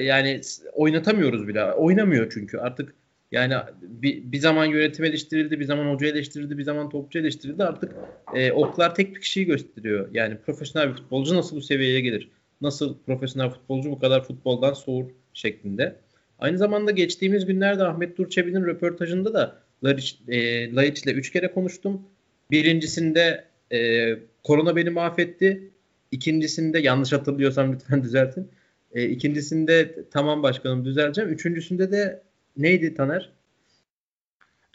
Yani 0.00 0.40
oynatamıyoruz 0.72 1.48
bile. 1.48 1.72
Oynamıyor 1.72 2.30
çünkü 2.34 2.58
artık 2.58 2.94
yani 3.32 3.54
bir, 3.82 4.32
bir 4.32 4.38
zaman 4.38 4.64
yönetim 4.64 5.04
eleştirildi, 5.04 5.60
bir 5.60 5.64
zaman 5.64 5.94
hoca 5.94 6.06
eleştirildi, 6.06 6.58
bir 6.58 6.64
zaman 6.64 6.88
topçu 6.88 7.18
eleştirildi. 7.18 7.64
Artık 7.64 7.92
e, 8.34 8.52
oklar 8.52 8.94
tek 8.94 9.14
bir 9.14 9.20
kişiyi 9.20 9.46
gösteriyor. 9.46 10.08
Yani 10.12 10.36
profesyonel 10.46 10.88
bir 10.88 10.94
futbolcu 10.94 11.36
nasıl 11.36 11.56
bu 11.56 11.60
seviyeye 11.60 12.00
gelir? 12.00 12.30
Nasıl 12.60 12.98
profesyonel 13.06 13.50
futbolcu 13.50 13.90
bu 13.90 13.98
kadar 13.98 14.24
futboldan 14.24 14.72
soğur 14.72 15.04
şeklinde. 15.34 15.96
Aynı 16.38 16.58
zamanda 16.58 16.90
geçtiğimiz 16.90 17.46
günlerde 17.46 17.84
Ahmet 17.84 18.18
Durçebi'nin 18.18 18.66
röportajında 18.66 19.34
da 19.34 19.62
Laiç, 19.84 20.18
e, 20.28 20.74
Laiç 20.74 21.02
ile 21.02 21.12
üç 21.12 21.32
kere 21.32 21.52
konuştum. 21.52 22.02
Birincisinde 22.50 23.44
e, 23.72 24.10
korona 24.44 24.76
beni 24.76 24.90
mahvetti. 24.90 25.70
İkincisinde 26.10 26.78
yanlış 26.78 27.12
hatırlıyorsam 27.12 27.72
lütfen 27.72 28.02
düzeltin. 28.02 28.50
E, 28.92 29.04
ikincisinde 29.08 30.04
tamam 30.10 30.42
başkanım 30.42 30.84
düzeleceğim. 30.84 31.30
Üçüncüsünde 31.30 31.92
de 31.92 32.22
neydi 32.56 32.94
Taner? 32.94 33.32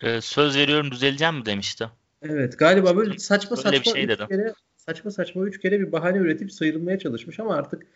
Ee, 0.02 0.22
söz 0.22 0.58
veriyorum 0.58 0.92
düzeleceğim 0.92 1.36
mi 1.36 1.46
demişti. 1.46 1.90
Evet 2.22 2.58
galiba 2.60 2.98
böyle 2.98 3.20
saçma 3.20 3.58
böyle 3.58 3.62
saçma 3.62 3.94
şey 3.94 4.04
üç 4.04 4.18
kere 4.30 4.54
saçma 4.86 5.12
saçma 5.12 5.46
üç 5.46 5.60
kere 5.60 5.80
bir 5.80 5.92
bahane 5.92 6.18
üretip 6.18 6.52
sıyrılmaya 6.52 7.00
çalışmış 7.00 7.40
ama 7.40 7.56
artık 7.56 7.88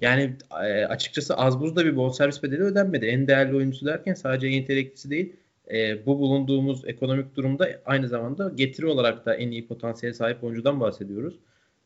yani 0.00 0.36
e, 0.64 0.84
açıkçası 0.84 1.36
az 1.36 1.60
buzda 1.60 1.84
bir 1.84 1.96
bonservis 1.96 2.42
bedeli 2.42 2.62
ödenmedi. 2.62 3.06
En 3.06 3.26
değerli 3.28 3.56
oyuncusu 3.56 3.86
derken 3.86 4.14
sadece 4.14 4.50
niteliklisi 4.50 5.10
değil 5.10 5.36
e, 5.70 6.06
bu 6.06 6.18
bulunduğumuz 6.18 6.82
ekonomik 6.86 7.36
durumda 7.36 7.68
aynı 7.84 8.08
zamanda 8.08 8.48
getiri 8.48 8.86
olarak 8.86 9.26
da 9.26 9.34
en 9.34 9.50
iyi 9.50 9.66
potansiyele 9.66 10.14
sahip 10.14 10.44
oyuncudan 10.44 10.80
bahsediyoruz. 10.80 11.34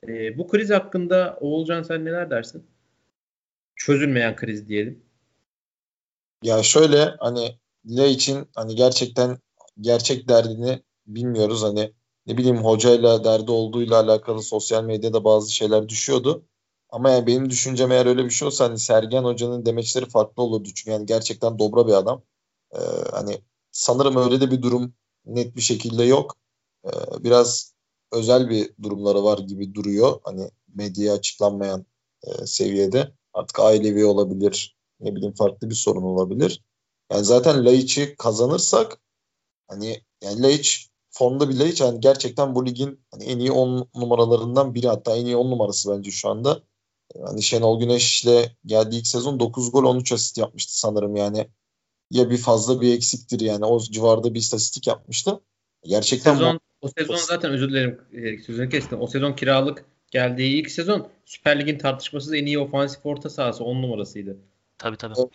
E, 0.08 0.38
bu 0.38 0.48
kriz 0.48 0.70
hakkında 0.70 1.38
Oğulcan 1.40 1.82
sen 1.82 2.04
neler 2.04 2.30
dersin? 2.30 2.66
Çözülmeyen 3.76 4.36
kriz 4.36 4.68
diyelim. 4.68 5.02
Ya 6.42 6.62
şöyle 6.62 6.96
hani 7.18 7.58
Lille 7.86 8.10
için 8.10 8.48
hani 8.54 8.74
gerçekten 8.74 9.38
gerçek 9.80 10.28
derdini 10.28 10.82
bilmiyoruz. 11.06 11.62
Hani 11.62 11.92
ne 12.26 12.36
bileyim 12.36 12.64
hocayla 12.64 13.24
derdi 13.24 13.50
olduğuyla 13.50 14.00
alakalı 14.00 14.42
sosyal 14.42 14.84
medyada 14.84 15.24
bazı 15.24 15.52
şeyler 15.52 15.88
düşüyordu. 15.88 16.44
Ama 16.90 17.10
yani 17.10 17.26
benim 17.26 17.50
düşüncem 17.50 17.92
eğer 17.92 18.06
öyle 18.06 18.24
bir 18.24 18.30
şey 18.30 18.48
olsa 18.48 18.64
hani 18.64 18.78
Sergen 18.78 19.24
Hoca'nın 19.24 19.66
demeçleri 19.66 20.06
farklı 20.06 20.42
olurdu. 20.42 20.68
Çünkü 20.74 20.90
yani 20.90 21.06
gerçekten 21.06 21.58
dobra 21.58 21.86
bir 21.86 21.92
adam. 21.92 22.22
Ee, 22.74 22.78
hani 23.10 23.38
sanırım 23.70 24.16
öyle 24.16 24.40
de 24.40 24.50
bir 24.50 24.62
durum 24.62 24.94
net 25.26 25.56
bir 25.56 25.60
şekilde 25.60 26.04
yok. 26.04 26.34
Ee, 26.86 26.90
biraz 27.24 27.74
özel 28.12 28.50
bir 28.50 28.72
durumları 28.82 29.24
var 29.24 29.38
gibi 29.38 29.74
duruyor. 29.74 30.20
Hani 30.24 30.50
medyaya 30.74 31.14
açıklanmayan 31.14 31.86
e, 32.22 32.46
seviyede. 32.46 33.12
Artık 33.34 33.60
ailevi 33.60 34.04
olabilir. 34.04 34.76
Ne 35.00 35.16
bileyim 35.16 35.34
farklı 35.34 35.70
bir 35.70 35.74
sorun 35.74 36.02
olabilir. 36.02 36.64
Yani 37.12 37.24
zaten 37.24 37.64
Laiç'i 37.64 38.16
kazanırsak 38.18 39.00
hani 39.68 40.02
yani 40.22 40.42
Laiç 40.42 40.90
formda 41.18 41.48
bile 41.48 41.68
hiç 41.68 41.80
hani 41.80 42.00
gerçekten 42.00 42.54
bu 42.54 42.66
ligin 42.66 43.00
hani 43.10 43.24
en 43.24 43.38
iyi 43.38 43.52
10 43.52 43.88
numaralarından 43.94 44.74
biri 44.74 44.88
hatta 44.88 45.16
en 45.16 45.26
iyi 45.26 45.36
10 45.36 45.50
numarası 45.50 45.90
bence 45.90 46.10
şu 46.10 46.28
anda. 46.28 46.60
Hani 47.24 47.42
Şenol 47.42 47.80
Güneş 47.80 48.24
ile 48.24 48.56
geldiği 48.66 48.98
ilk 48.98 49.06
sezon 49.06 49.40
9 49.40 49.72
gol 49.72 49.84
13 49.84 50.12
asist 50.12 50.38
yapmıştı 50.38 50.78
sanırım 50.78 51.16
yani. 51.16 51.48
Ya 52.10 52.30
bir 52.30 52.36
fazla 52.36 52.80
bir 52.80 52.94
eksiktir 52.94 53.40
yani 53.40 53.64
o 53.64 53.80
civarda 53.80 54.34
bir 54.34 54.38
istatistik 54.38 54.86
yapmıştı. 54.86 55.40
Gerçekten 55.84 56.34
sezon, 56.34 56.60
o 56.80 56.88
sezon 56.98 57.16
zaten 57.16 57.50
özür 57.52 57.68
dilerim 57.68 58.00
e, 58.12 58.38
sözünü 58.42 58.68
kestim. 58.68 59.00
O 59.00 59.06
sezon 59.06 59.32
kiralık 59.32 59.84
geldiği 60.10 60.60
ilk 60.60 60.70
sezon 60.70 61.08
Süper 61.24 61.60
Lig'in 61.60 61.78
tartışmasız 61.78 62.34
en 62.34 62.46
iyi 62.46 62.58
ofansif 62.58 63.06
orta 63.06 63.30
sahası 63.30 63.64
10 63.64 63.82
numarasıydı. 63.82 64.36
Tabii 64.78 64.96
tabii. 64.96 65.14
Evet, 65.18 65.30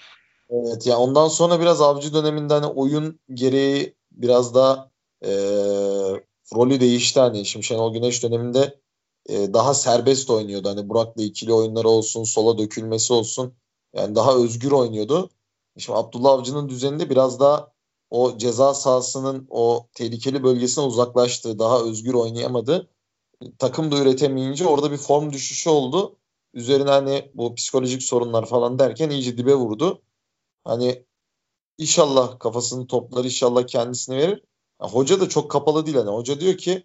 evet 0.51 0.87
yani 0.87 0.97
ondan 0.97 1.27
sonra 1.27 1.61
biraz 1.61 1.81
avcı 1.81 2.13
döneminde 2.13 2.53
hani 2.53 2.65
oyun 2.65 3.19
gereği 3.33 3.95
biraz 4.11 4.55
daha 4.55 4.90
e, 5.25 5.31
rolü 6.55 6.79
değişti 6.79 7.19
hani 7.19 7.45
şimdi 7.45 7.65
Şenol 7.65 7.93
Güneş 7.93 8.23
döneminde 8.23 8.79
e, 9.29 9.53
daha 9.53 9.73
serbest 9.73 10.29
oynuyordu. 10.29 10.69
Hani 10.69 10.89
Burak'la 10.89 11.23
ikili 11.23 11.53
oyunları 11.53 11.89
olsun, 11.89 12.23
sola 12.23 12.57
dökülmesi 12.57 13.13
olsun. 13.13 13.53
Yani 13.95 14.15
daha 14.15 14.35
özgür 14.35 14.71
oynuyordu. 14.71 15.29
Şimdi 15.77 15.99
Abdullah 15.99 16.31
Avcı'nın 16.31 16.69
düzeninde 16.69 17.09
biraz 17.09 17.39
daha 17.39 17.71
o 18.09 18.37
ceza 18.37 18.73
sahasının 18.73 19.47
o 19.49 19.87
tehlikeli 19.93 20.43
bölgesine 20.43 20.85
uzaklaştı. 20.85 21.59
Daha 21.59 21.81
özgür 21.83 22.13
oynayamadı. 22.13 22.89
Takım 23.59 23.91
da 23.91 23.97
üretemeyince 23.97 24.67
orada 24.67 24.91
bir 24.91 24.97
form 24.97 25.33
düşüşü 25.33 25.69
oldu. 25.69 26.17
Üzerine 26.53 26.89
hani 26.89 27.31
bu 27.33 27.55
psikolojik 27.55 28.03
sorunlar 28.03 28.45
falan 28.45 28.79
derken 28.79 29.09
iyice 29.09 29.37
dibe 29.37 29.55
vurdu. 29.55 30.01
Hani 30.63 31.05
inşallah 31.77 32.39
kafasını 32.39 32.87
toplar, 32.87 33.25
inşallah 33.25 33.67
kendisini 33.67 34.17
verir. 34.17 34.43
Yani 34.81 34.91
hoca 34.91 35.19
da 35.19 35.29
çok 35.29 35.51
kapalı 35.51 35.85
değil 35.85 35.97
hani. 35.97 36.09
Hoca 36.09 36.39
diyor 36.39 36.57
ki 36.57 36.83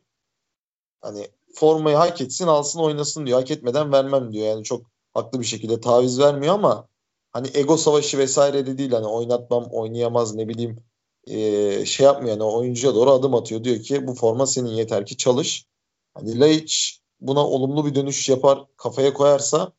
hani 1.01 1.29
formayı 1.55 1.97
hak 1.97 2.21
etsin 2.21 2.47
alsın 2.47 2.81
oynasın 2.81 3.27
diyor. 3.27 3.39
Hak 3.41 3.51
etmeden 3.51 3.93
vermem 3.93 4.33
diyor. 4.33 4.47
Yani 4.47 4.65
çok 4.65 4.87
haklı 5.15 5.41
bir 5.41 5.47
şekilde 5.47 5.81
taviz 5.81 6.21
vermiyor 6.21 6.55
ama 6.55 6.89
hani 7.33 7.49
ego 7.55 7.77
savaşı 7.77 8.19
vesaire 8.19 8.67
de 8.67 8.79
değil. 8.79 8.93
Hani 8.93 9.07
oynatmam 9.07 9.65
oynayamaz 9.65 10.35
ne 10.35 10.49
bileyim 10.49 10.85
e, 11.27 11.87
şey 11.87 12.07
yapmıyor. 12.07 12.33
Yani 12.33 12.43
oyuncuya 12.45 12.95
doğru 12.95 13.11
adım 13.11 13.35
atıyor. 13.35 13.65
Diyor 13.65 13.83
ki 13.83 14.07
bu 14.07 14.15
forma 14.15 14.47
senin 14.47 14.71
yeter 14.71 15.07
ki 15.07 15.17
çalış. 15.17 15.67
Hani 16.15 16.41
Laiç 16.41 17.01
buna 17.21 17.47
olumlu 17.47 17.87
bir 17.87 17.95
dönüş 17.95 18.29
yapar 18.29 18.67
kafaya 18.77 19.15
koyarsa 19.15 19.73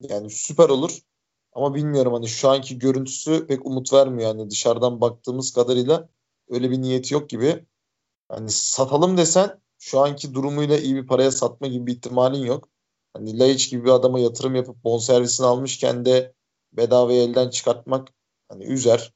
yani 0.00 0.30
süper 0.30 0.68
olur. 0.68 0.98
Ama 1.52 1.74
bilmiyorum 1.74 2.12
hani 2.12 2.28
şu 2.28 2.50
anki 2.50 2.78
görüntüsü 2.78 3.46
pek 3.46 3.66
umut 3.66 3.92
vermiyor. 3.92 4.28
Yani 4.36 4.50
dışarıdan 4.50 5.00
baktığımız 5.00 5.52
kadarıyla 5.52 6.08
öyle 6.48 6.70
bir 6.70 6.82
niyeti 6.82 7.14
yok 7.14 7.30
gibi. 7.30 7.64
Hani 8.28 8.50
satalım 8.50 9.16
desen 9.16 9.60
şu 9.78 10.00
anki 10.00 10.34
durumuyla 10.34 10.78
iyi 10.78 10.94
bir 10.96 11.06
paraya 11.06 11.30
satma 11.30 11.66
gibi 11.66 11.86
bir 11.86 11.92
ihtimalin 11.92 12.44
yok. 12.46 12.68
Hani 13.14 13.38
Laiç 13.38 13.70
gibi 13.70 13.84
bir 13.84 13.90
adama 13.90 14.20
yatırım 14.20 14.54
yapıp 14.54 14.84
bonservisini 14.84 15.46
almışken 15.46 16.04
de 16.04 16.34
bedavaya 16.72 17.22
elden 17.22 17.50
çıkartmak 17.50 18.08
hani 18.48 18.64
üzer. 18.64 19.12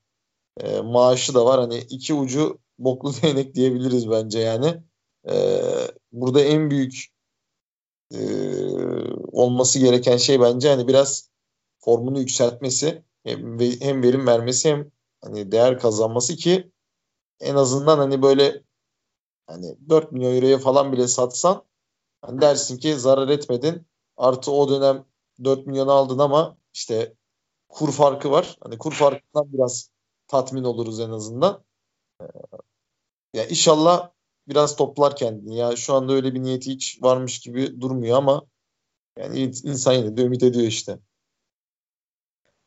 E, 0.61 0.81
maaşı 0.81 1.35
da 1.35 1.45
var. 1.45 1.61
Hani 1.61 1.79
iki 1.79 2.15
ucu 2.15 2.59
boklu 2.79 3.13
değnek 3.23 3.55
diyebiliriz 3.55 4.11
bence 4.11 4.39
yani. 4.39 4.83
E, 5.29 5.63
burada 6.13 6.41
en 6.41 6.71
büyük 6.71 7.07
e, 8.15 8.21
olması 9.33 9.79
gereken 9.79 10.17
şey 10.17 10.41
bence 10.41 10.69
hani 10.69 10.89
biraz 10.89 11.31
formunu 11.79 12.19
yükseltmesi 12.21 13.05
hem, 13.25 13.61
hem 13.61 14.03
verim 14.03 14.27
vermesi 14.27 14.69
hem 14.69 14.91
hani 15.21 15.53
değer 15.53 15.79
kazanması 15.79 16.37
ki 16.37 16.71
en 17.41 17.55
azından 17.55 17.99
hani 17.99 18.23
böyle 18.23 18.63
hani 19.47 19.79
4 19.89 20.13
milyon 20.13 20.37
euroya 20.37 20.59
falan 20.59 20.93
bile 20.93 21.09
satsan 21.09 21.65
hani 22.23 22.41
dersin 22.41 22.79
ki 22.79 22.95
zarar 22.97 23.29
etmedin. 23.29 23.87
Artı 24.17 24.53
o 24.53 24.69
dönem 24.69 25.05
4 25.45 25.67
milyon 25.67 25.89
aldın 25.89 26.19
ama 26.19 26.59
işte 26.75 27.15
kur 27.69 27.93
farkı 27.93 28.31
var. 28.31 28.59
Hani 28.63 28.79
kur 28.79 28.93
farkından 28.93 29.53
biraz 29.53 29.91
tatmin 30.29 30.65
oluruz 30.65 31.01
en 31.01 31.11
azından. 31.11 31.65
Ee, 32.23 32.25
ya 33.35 33.47
inşallah 33.47 34.11
biraz 34.49 34.77
toplar 34.77 35.17
kendini. 35.17 35.57
Ya 35.57 35.77
şu 35.77 35.95
anda 35.95 36.13
öyle 36.13 36.35
bir 36.35 36.43
niyeti 36.43 36.71
hiç 36.71 37.03
varmış 37.03 37.41
gibi 37.41 37.81
durmuyor 37.81 38.19
ama 38.19 38.43
yani 39.19 39.41
insan 39.65 39.93
yine 39.93 40.17
de 40.17 40.23
ümit 40.23 40.43
ediyor 40.43 40.67
işte. 40.67 40.99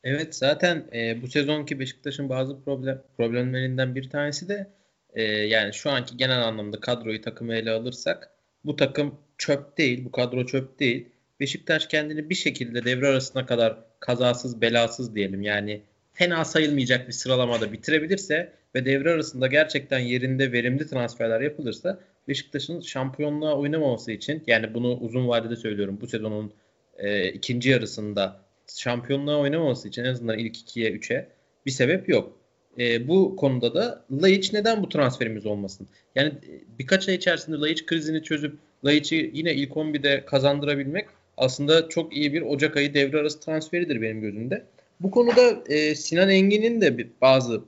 Evet 0.04 0.34
zaten 0.34 0.84
e, 0.92 1.22
bu 1.22 1.28
sezonki 1.28 1.80
Beşiktaş'ın 1.80 2.28
bazı 2.28 2.60
problem 2.64 3.02
problemlerinden 3.16 3.94
bir 3.94 4.10
tanesi 4.10 4.48
de 4.48 4.66
e, 5.14 5.22
yani 5.22 5.74
şu 5.74 5.90
anki 5.90 6.16
genel 6.16 6.42
anlamda 6.42 6.80
kadroyu 6.80 7.20
takımı 7.20 7.54
ele 7.54 7.70
alırsak 7.70 8.30
bu 8.64 8.76
takım 8.76 9.18
çöp 9.38 9.78
değil, 9.78 10.04
bu 10.04 10.12
kadro 10.12 10.46
çöp 10.46 10.80
değil. 10.80 11.08
Beşiktaş 11.40 11.86
kendini 11.86 12.30
bir 12.30 12.34
şekilde 12.34 12.84
devre 12.84 13.08
arasına 13.08 13.46
kadar 13.46 13.76
kazasız 14.00 14.60
belasız 14.60 15.14
diyelim 15.14 15.42
yani 15.42 15.82
fena 16.12 16.44
sayılmayacak 16.44 17.08
bir 17.08 17.12
sıralamada 17.12 17.72
bitirebilirse 17.72 18.52
ve 18.74 18.84
devre 18.84 19.10
arasında 19.10 19.46
gerçekten 19.46 19.98
yerinde 19.98 20.52
verimli 20.52 20.86
transferler 20.86 21.40
yapılırsa 21.40 22.00
Beşiktaş'ın 22.28 22.80
şampiyonluğa 22.80 23.58
oynamaması 23.58 24.12
için 24.12 24.42
yani 24.46 24.74
bunu 24.74 24.96
uzun 24.96 25.28
vadede 25.28 25.56
söylüyorum 25.56 25.98
bu 26.00 26.06
sezonun 26.06 26.52
e, 26.98 27.28
ikinci 27.28 27.70
yarısında 27.70 28.40
şampiyonluğa 28.78 29.38
oynamaması 29.38 29.88
için 29.88 30.04
en 30.04 30.12
azından 30.12 30.38
ilk 30.38 30.58
ikiye 30.58 30.90
üçe 30.90 31.28
bir 31.66 31.70
sebep 31.70 32.08
yok. 32.08 32.32
E, 32.78 33.08
bu 33.08 33.36
konuda 33.36 33.74
da 33.74 34.04
Laiç 34.22 34.52
neden 34.52 34.82
bu 34.82 34.88
transferimiz 34.88 35.46
olmasın? 35.46 35.88
Yani 36.14 36.28
e, 36.28 36.78
birkaç 36.78 37.08
ay 37.08 37.14
içerisinde 37.14 37.56
Laiç 37.56 37.86
krizini 37.86 38.22
çözüp 38.22 38.58
Laiç'i 38.84 39.30
yine 39.34 39.54
ilk 39.54 39.70
11'de 39.70 40.24
kazandırabilmek 40.24 41.06
aslında 41.36 41.88
çok 41.88 42.16
iyi 42.16 42.32
bir 42.32 42.42
Ocak 42.42 42.76
ayı 42.76 42.94
devre 42.94 43.18
arası 43.18 43.40
transferidir 43.40 44.02
benim 44.02 44.20
gözümde. 44.20 44.64
Bu 45.00 45.10
konuda 45.10 45.62
e, 45.66 45.94
Sinan 45.94 46.28
Engin'in 46.28 46.80
de 46.80 46.98
bir, 46.98 47.08
bazı 47.20 47.62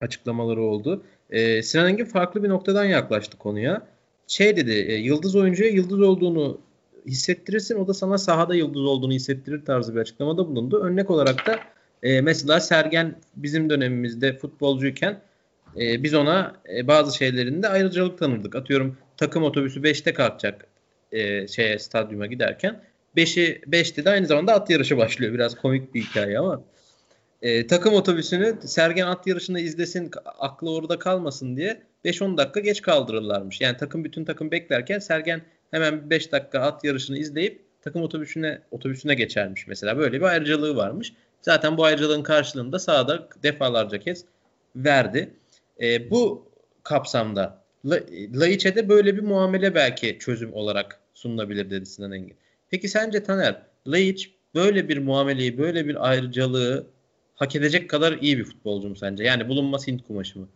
açıklamaları 0.00 0.62
oldu. 0.62 1.02
E, 1.30 1.62
Sinan 1.62 1.88
Engin 1.88 2.04
farklı 2.04 2.44
bir 2.44 2.48
noktadan 2.48 2.84
yaklaştı 2.84 3.38
konuya. 3.38 3.86
Şey 4.26 4.56
dedi, 4.56 4.70
e, 4.70 4.94
yıldız 4.94 5.36
oyuncuya 5.36 5.70
yıldız 5.70 6.00
olduğunu 6.00 6.60
hissettirirsin, 7.06 7.76
o 7.76 7.88
da 7.88 7.94
sana 7.94 8.18
sahada 8.18 8.54
yıldız 8.54 8.82
olduğunu 8.82 9.12
hissettirir 9.12 9.64
tarzı 9.64 9.94
bir 9.94 10.00
açıklamada 10.00 10.48
bulundu. 10.48 10.84
Örnek 10.84 11.10
olarak 11.10 11.46
da 11.46 11.58
e, 12.02 12.20
mesela 12.20 12.60
Sergen 12.60 13.16
bizim 13.36 13.70
dönemimizde 13.70 14.36
futbolcuyken 14.36 15.20
e, 15.76 16.02
biz 16.02 16.14
ona 16.14 16.56
e, 16.76 16.88
bazı 16.88 17.16
şeylerinde 17.16 17.68
ayrıcalık 17.68 18.18
tanırdık. 18.18 18.56
Atıyorum 18.56 18.96
takım 19.16 19.42
otobüsü 19.42 19.80
5'te 19.80 20.12
kalkacak 20.12 20.66
e, 21.12 21.48
şeye 21.48 21.78
stadyuma 21.78 22.26
giderken 22.26 22.82
5'i 23.16 23.60
5'te 23.60 24.04
de 24.04 24.10
aynı 24.10 24.26
zamanda 24.26 24.54
at 24.54 24.70
yarışı 24.70 24.96
başlıyor. 24.96 25.34
Biraz 25.34 25.54
komik 25.54 25.94
bir 25.94 26.02
hikaye 26.02 26.38
ama. 26.38 26.62
E, 27.42 27.66
takım 27.66 27.94
otobüsünü 27.94 28.56
Sergen 28.64 29.06
at 29.06 29.26
yarışını 29.26 29.60
izlesin 29.60 30.10
aklı 30.38 30.70
orada 30.74 30.98
kalmasın 30.98 31.56
diye 31.56 31.82
5-10 32.04 32.36
dakika 32.36 32.60
geç 32.60 32.82
kaldırırlarmış. 32.82 33.60
Yani 33.60 33.76
takım 33.76 34.04
bütün 34.04 34.24
takım 34.24 34.50
beklerken 34.50 34.98
Sergen 34.98 35.42
hemen 35.70 36.10
5 36.10 36.32
dakika 36.32 36.60
at 36.60 36.84
yarışını 36.84 37.18
izleyip 37.18 37.64
takım 37.82 38.02
otobüsüne 38.02 38.60
otobüsüne 38.70 39.14
geçermiş 39.14 39.66
mesela. 39.66 39.98
Böyle 39.98 40.16
bir 40.16 40.26
ayrıcalığı 40.26 40.76
varmış. 40.76 41.12
Zaten 41.42 41.76
bu 41.76 41.84
ayrıcalığın 41.84 42.22
karşılığında 42.22 42.78
sahada 42.78 43.28
defalarca 43.42 43.98
kez 43.98 44.24
verdi. 44.76 45.34
E, 45.80 46.10
bu 46.10 46.50
kapsamda 46.82 47.60
La, 47.84 48.00
Laiç'e 48.34 48.88
böyle 48.88 49.16
bir 49.16 49.22
muamele 49.22 49.74
belki 49.74 50.18
çözüm 50.20 50.52
olarak 50.54 51.00
sunulabilir 51.14 51.70
dedi 51.70 51.86
Sinan 51.86 52.12
Engin. 52.12 52.36
Peki 52.70 52.88
sence 52.88 53.22
Taner, 53.22 53.62
Laiç 53.86 54.30
böyle 54.54 54.88
bir 54.88 54.98
muameleyi, 54.98 55.58
böyle 55.58 55.86
bir 55.86 56.08
ayrıcalığı 56.08 56.86
hak 57.34 57.56
edecek 57.56 57.90
kadar 57.90 58.12
iyi 58.12 58.38
bir 58.38 58.44
futbolcu 58.44 58.88
mu 58.88 58.96
sence? 58.96 59.24
Yani 59.24 59.48
bulunmaz 59.48 59.86
Hint 59.86 60.06
kumaşı 60.06 60.38
mı? 60.38 60.48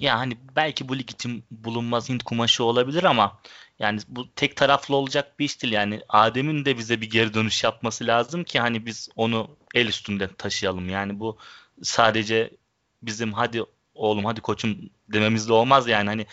Ya 0.00 0.18
hani 0.18 0.38
belki 0.56 0.88
bu 0.88 0.98
lig 0.98 1.10
için 1.10 1.44
bulunmaz 1.50 2.08
Hint 2.08 2.22
kumaşı 2.22 2.64
olabilir 2.64 3.04
ama 3.04 3.40
yani 3.78 4.00
bu 4.08 4.34
tek 4.34 4.56
taraflı 4.56 4.96
olacak 4.96 5.38
bir 5.38 5.44
iş 5.44 5.62
değil. 5.62 5.74
Yani 5.74 6.02
Adem'in 6.08 6.64
de 6.64 6.78
bize 6.78 7.00
bir 7.00 7.10
geri 7.10 7.34
dönüş 7.34 7.64
yapması 7.64 8.06
lazım 8.06 8.44
ki 8.44 8.60
hani 8.60 8.86
biz 8.86 9.08
onu 9.16 9.56
el 9.74 9.86
üstünde 9.86 10.28
taşıyalım. 10.36 10.88
Yani 10.88 11.20
bu 11.20 11.38
sadece 11.82 12.50
bizim 13.02 13.32
hadi 13.32 13.62
oğlum 13.94 14.24
hadi 14.24 14.40
koçum 14.40 14.90
dememizle 15.08 15.52
olmaz 15.52 15.88
yani 15.88 16.08
hani 16.08 16.26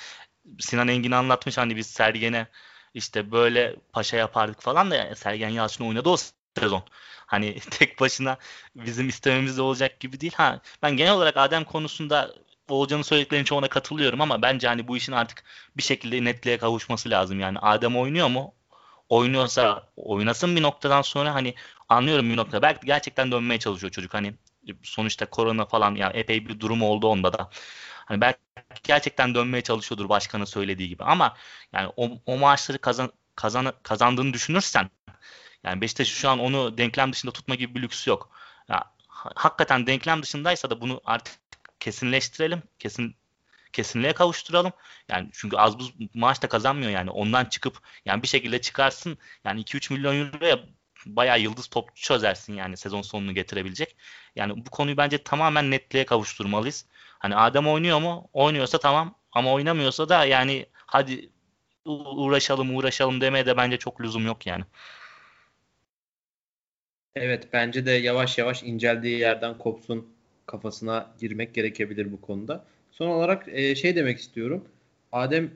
Sinan 0.59 0.87
Engin 0.87 1.11
anlatmış 1.11 1.57
hani 1.57 1.75
biz 1.75 1.87
Sergen'e 1.87 2.47
işte 2.93 3.31
böyle 3.31 3.75
paşa 3.93 4.17
yapardık 4.17 4.61
falan 4.61 4.91
da 4.91 4.95
yani 4.95 5.15
Sergen 5.15 5.49
Yalçın 5.49 5.83
oynadı 5.85 6.09
o 6.09 6.17
sezon. 6.59 6.83
Hani 7.25 7.59
tek 7.71 7.99
başına 7.99 8.37
bizim 8.75 9.09
istememiz 9.09 9.57
de 9.57 9.61
olacak 9.61 9.99
gibi 9.99 10.21
değil. 10.21 10.33
Ha 10.35 10.61
ben 10.83 10.97
genel 10.97 11.13
olarak 11.13 11.37
Adem 11.37 11.63
konusunda 11.63 12.33
Oğulcan'ın 12.69 13.01
söylediklerinin 13.01 13.45
çoğuna 13.45 13.67
katılıyorum 13.67 14.21
ama 14.21 14.41
bence 14.41 14.67
hani 14.67 14.87
bu 14.87 14.97
işin 14.97 15.11
artık 15.11 15.43
bir 15.77 15.83
şekilde 15.83 16.23
netliğe 16.23 16.57
kavuşması 16.57 17.09
lazım. 17.09 17.39
Yani 17.39 17.59
Adem 17.59 17.97
oynuyor 17.97 18.27
mu? 18.27 18.53
Oynuyorsa 19.09 19.89
oynasın 19.97 20.55
bir 20.55 20.61
noktadan 20.61 21.01
sonra 21.01 21.33
hani 21.33 21.55
anlıyorum 21.89 22.29
bir 22.29 22.37
nokta. 22.37 22.61
Belki 22.61 22.85
gerçekten 22.85 23.31
dönmeye 23.31 23.59
çalışıyor 23.59 23.91
çocuk. 23.91 24.13
Hani 24.13 24.33
sonuçta 24.83 25.25
korona 25.25 25.65
falan 25.65 25.95
yani 25.95 26.17
epey 26.17 26.47
bir 26.47 26.59
durum 26.59 26.83
oldu 26.83 27.07
onda 27.07 27.33
da. 27.33 27.49
Hani 28.05 28.21
belki 28.21 28.39
gerçekten 28.83 29.35
dönmeye 29.35 29.61
çalışıyordur 29.61 30.09
başkanın 30.09 30.45
söylediği 30.45 30.89
gibi 30.89 31.03
ama 31.03 31.37
yani 31.73 31.91
o, 31.97 32.09
o 32.25 32.37
maaşları 32.37 32.77
kazan, 32.79 33.11
kazan, 33.35 33.73
kazandığını 33.83 34.33
düşünürsen 34.33 34.89
yani 35.63 35.81
Beşiktaş 35.81 36.07
şu 36.07 36.29
an 36.29 36.39
onu 36.39 36.77
denklem 36.77 37.13
dışında 37.13 37.31
tutma 37.31 37.55
gibi 37.55 37.75
bir 37.75 37.81
lüksü 37.81 38.09
yok. 38.09 38.29
Ya, 38.69 38.93
hakikaten 39.35 39.87
denklem 39.87 40.23
dışındaysa 40.23 40.69
da 40.69 40.81
bunu 40.81 41.01
artık 41.05 41.46
kesinleştirelim. 41.79 42.63
Kesin 42.79 43.15
kesinliğe 43.73 44.13
kavuşturalım. 44.13 44.71
Yani 45.09 45.29
çünkü 45.33 45.57
az 45.57 45.79
buz 45.79 45.93
maaş 46.13 46.41
da 46.41 46.49
kazanmıyor 46.49 46.91
yani. 46.91 47.11
Ondan 47.11 47.45
çıkıp 47.45 47.77
yani 48.05 48.23
bir 48.23 48.27
şekilde 48.27 48.61
çıkarsın. 48.61 49.17
Yani 49.45 49.61
2-3 49.61 49.93
milyon 49.93 50.15
euroya 50.15 50.59
bayağı 51.05 51.39
yıldız 51.39 51.67
topçu 51.67 52.03
çözersin 52.03 52.53
yani 52.53 52.77
sezon 52.77 53.01
sonunu 53.01 53.33
getirebilecek. 53.33 53.95
Yani 54.35 54.65
bu 54.65 54.69
konuyu 54.69 54.97
bence 54.97 55.23
tamamen 55.23 55.71
netliğe 55.71 56.05
kavuşturmalıyız. 56.05 56.85
Hani 57.19 57.35
Adem 57.35 57.67
oynuyor 57.67 57.99
mu? 57.99 58.29
Oynuyorsa 58.33 58.77
tamam 58.77 59.15
ama 59.31 59.53
oynamıyorsa 59.53 60.09
da 60.09 60.25
yani 60.25 60.65
hadi 60.73 61.29
uğraşalım 61.85 62.75
uğraşalım 62.75 63.21
demeye 63.21 63.45
de 63.45 63.57
bence 63.57 63.77
çok 63.77 64.01
lüzum 64.01 64.25
yok 64.25 64.47
yani. 64.47 64.63
Evet 67.15 67.53
bence 67.53 67.85
de 67.85 67.91
yavaş 67.91 68.37
yavaş 68.37 68.63
inceldiği 68.63 69.19
yerden 69.19 69.57
kopsun 69.57 70.16
kafasına 70.47 71.11
girmek 71.19 71.53
gerekebilir 71.53 72.11
bu 72.11 72.21
konuda. 72.21 72.65
Son 72.91 73.07
olarak 73.07 73.47
e, 73.47 73.75
şey 73.75 73.95
demek 73.95 74.19
istiyorum. 74.19 74.65
Adem 75.11 75.51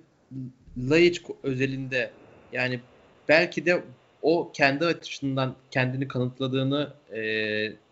Laiç 0.77 1.21
özelinde 1.43 2.11
yani 2.53 2.79
belki 3.29 3.65
de 3.65 3.83
o 4.21 4.51
kendi 4.53 4.85
açısından 4.85 5.55
kendini 5.71 6.07
kanıtladığını 6.07 6.93
e, 7.13 7.21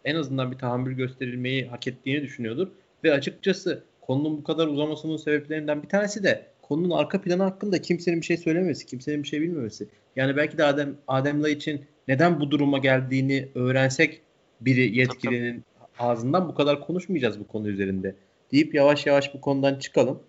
en 0.05 0.15
azından 0.15 0.51
bir 0.51 0.57
tahammül 0.57 0.95
gösterilmeyi 0.95 1.67
hak 1.67 1.87
ettiğini 1.87 2.21
düşünüyordur. 2.21 2.67
Ve 3.03 3.13
açıkçası 3.13 3.83
konunun 4.01 4.37
bu 4.37 4.43
kadar 4.43 4.67
uzamasının 4.67 5.17
sebeplerinden 5.17 5.83
bir 5.83 5.87
tanesi 5.89 6.23
de 6.23 6.45
konunun 6.61 6.89
arka 6.89 7.21
planı 7.21 7.43
hakkında 7.43 7.81
kimsenin 7.81 8.21
bir 8.21 8.25
şey 8.25 8.37
söylememesi, 8.37 8.85
kimsenin 8.85 9.23
bir 9.23 9.27
şey 9.27 9.41
bilmemesi. 9.41 9.87
Yani 10.15 10.37
belki 10.37 10.57
de 10.57 10.63
Adem 10.63 10.95
Adem 11.07 11.45
için 11.45 11.81
neden 12.07 12.39
bu 12.39 12.51
duruma 12.51 12.77
geldiğini 12.77 13.49
öğrensek 13.55 14.21
biri 14.61 14.97
yetkilinin 14.97 15.63
ağzından 15.99 16.49
bu 16.49 16.55
kadar 16.55 16.81
konuşmayacağız 16.81 17.39
bu 17.39 17.47
konu 17.47 17.69
üzerinde 17.69 18.15
deyip 18.51 18.75
yavaş 18.75 19.05
yavaş 19.05 19.33
bu 19.33 19.41
konudan 19.41 19.79
çıkalım. 19.79 20.19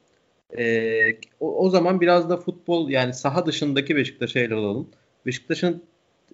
Ee, 0.59 1.17
o, 1.41 1.57
o 1.65 1.71
zaman 1.71 2.01
biraz 2.01 2.31
da 2.31 2.37
futbol 2.37 2.91
yani 2.91 3.15
saha 3.15 3.47
dışındaki 3.47 3.97
Beşiktaş'a 3.97 4.41
ele 4.41 4.55
alalım. 4.55 4.89
Beşiktaş'ın 5.27 5.83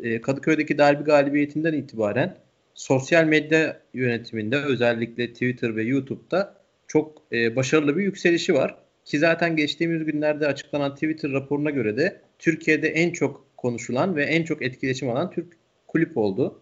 e, 0.03 0.21
Kadıköy'deki 0.21 0.79
derbi 0.79 1.05
galibiyetinden 1.05 1.73
itibaren 1.73 2.37
sosyal 2.75 3.25
medya 3.25 3.81
yönetiminde 3.95 4.57
özellikle 4.57 5.33
Twitter 5.33 5.77
ve 5.77 5.83
YouTube'da 5.83 6.55
çok 6.87 7.23
e, 7.33 7.57
başarılı 7.57 7.97
bir 7.97 8.03
yükselişi 8.03 8.55
var. 8.55 8.79
Ki 9.05 9.19
zaten 9.19 9.57
geçtiğimiz 9.57 10.05
günlerde 10.05 10.47
açıklanan 10.47 10.95
Twitter 10.95 11.33
raporuna 11.33 11.71
göre 11.71 11.97
de 11.97 12.21
Türkiye'de 12.39 12.89
en 12.89 13.11
çok 13.11 13.57
konuşulan 13.57 14.17
ve 14.17 14.25
en 14.25 14.43
çok 14.43 14.63
etkileşim 14.63 15.11
alan 15.11 15.31
Türk 15.31 15.53
kulüp 15.87 16.17
oldu. 16.17 16.61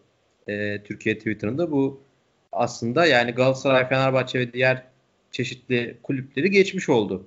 E, 0.48 0.82
Türkiye 0.82 1.18
Twitter'ında 1.18 1.70
bu 1.70 2.00
aslında 2.54 3.06
yani 3.06 3.30
Galatasaray, 3.30 3.88
Fenerbahçe 3.88 4.38
ve 4.38 4.52
diğer 4.52 4.82
çeşitli 5.32 5.96
kulüpleri 6.02 6.50
geçmiş 6.50 6.88
oldu. 6.88 7.26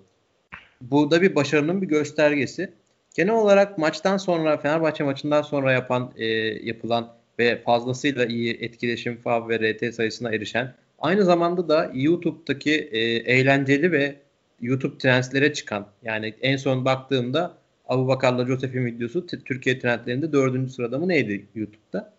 Bu 0.82 1.12
da 1.12 1.22
bir 1.22 1.36
başarının 1.36 1.82
bir 1.82 1.88
göstergesi. 1.88 2.74
Genel 3.16 3.34
olarak 3.34 3.78
maçtan 3.78 4.18
sonra 4.18 4.58
Fenerbahçe 4.58 5.04
maçından 5.04 5.42
sonra 5.42 5.72
yapan 5.72 6.12
e, 6.18 6.26
yapılan 6.68 7.14
ve 7.40 7.62
fazlasıyla 7.62 8.26
iyi 8.26 8.54
etkileşim 8.54 9.18
fav 9.18 9.50
ve 9.50 9.74
RT 9.74 9.96
sayısına 9.96 10.32
erişen 10.32 10.74
aynı 11.00 11.26
zamanda 11.26 11.70
da 11.70 11.92
YouTube'daki 11.94 12.90
e, 12.92 13.00
eğlenceli 13.00 13.92
ve 13.92 14.16
YouTube 14.62 14.98
trendlere 14.98 15.54
çıkan 15.54 15.88
yani 16.04 16.34
en 16.42 16.58
son 16.58 16.86
baktığımda 16.86 17.58
Abu 17.88 18.08
Bakar'la 18.08 18.46
Josef'in 18.46 18.86
videosu 18.86 19.28
Türkiye 19.28 19.80
trendlerinde 19.80 20.32
dördüncü 20.32 20.72
sırada 20.72 20.98
mı 21.00 21.08
neydi 21.08 21.46
YouTube'da? 21.56 22.17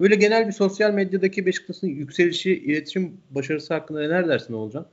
Böyle 0.00 0.14
genel 0.14 0.46
bir 0.46 0.52
sosyal 0.52 0.90
medyadaki 0.90 1.46
Beşiktaş'ın 1.46 1.86
yükselişi, 1.86 2.58
iletişim 2.58 3.20
başarısı 3.30 3.74
hakkında 3.74 4.00
neler 4.00 4.28
dersin 4.28 4.54
Olcan? 4.54 4.86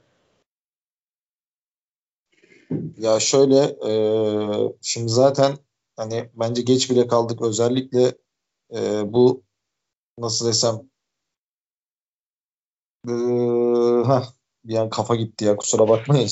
Ya 2.97 3.19
şöyle 3.19 3.59
e, 3.87 3.93
şimdi 4.81 5.09
zaten 5.11 5.57
hani 5.95 6.29
bence 6.33 6.61
geç 6.61 6.91
bile 6.91 7.07
kaldık 7.07 7.41
özellikle 7.41 8.13
e, 8.75 9.13
bu 9.13 9.43
nasıl 10.17 10.47
desem 10.47 10.81
e, 13.07 13.11
heh, 14.07 14.23
bir 14.65 14.75
an 14.75 14.89
kafa 14.89 15.15
gitti 15.15 15.45
ya 15.45 15.55
kusura 15.55 15.89
bakmayın. 15.89 16.29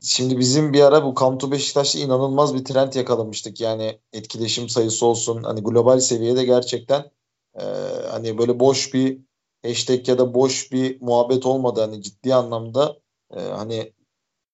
Şimdi 0.00 0.38
bizim 0.38 0.72
bir 0.72 0.80
ara 0.80 1.04
bu 1.04 1.38
to 1.38 1.52
Beşiktaş'ta 1.52 1.98
inanılmaz 1.98 2.54
bir 2.54 2.64
trend 2.64 2.92
yakalamıştık. 2.92 3.60
Yani 3.60 3.98
etkileşim 4.12 4.68
sayısı 4.68 5.06
olsun 5.06 5.42
hani 5.42 5.62
global 5.62 6.00
seviyede 6.00 6.44
gerçekten 6.44 7.10
e, 7.60 7.64
hani 8.10 8.38
böyle 8.38 8.60
boş 8.60 8.94
bir 8.94 9.18
hashtag 9.66 10.08
ya 10.08 10.18
da 10.18 10.34
boş 10.34 10.72
bir 10.72 11.00
muhabbet 11.00 11.46
olmadı. 11.46 11.80
Hani 11.80 12.02
ciddi 12.02 12.34
anlamda 12.34 12.96
e, 13.36 13.40
hani 13.40 13.92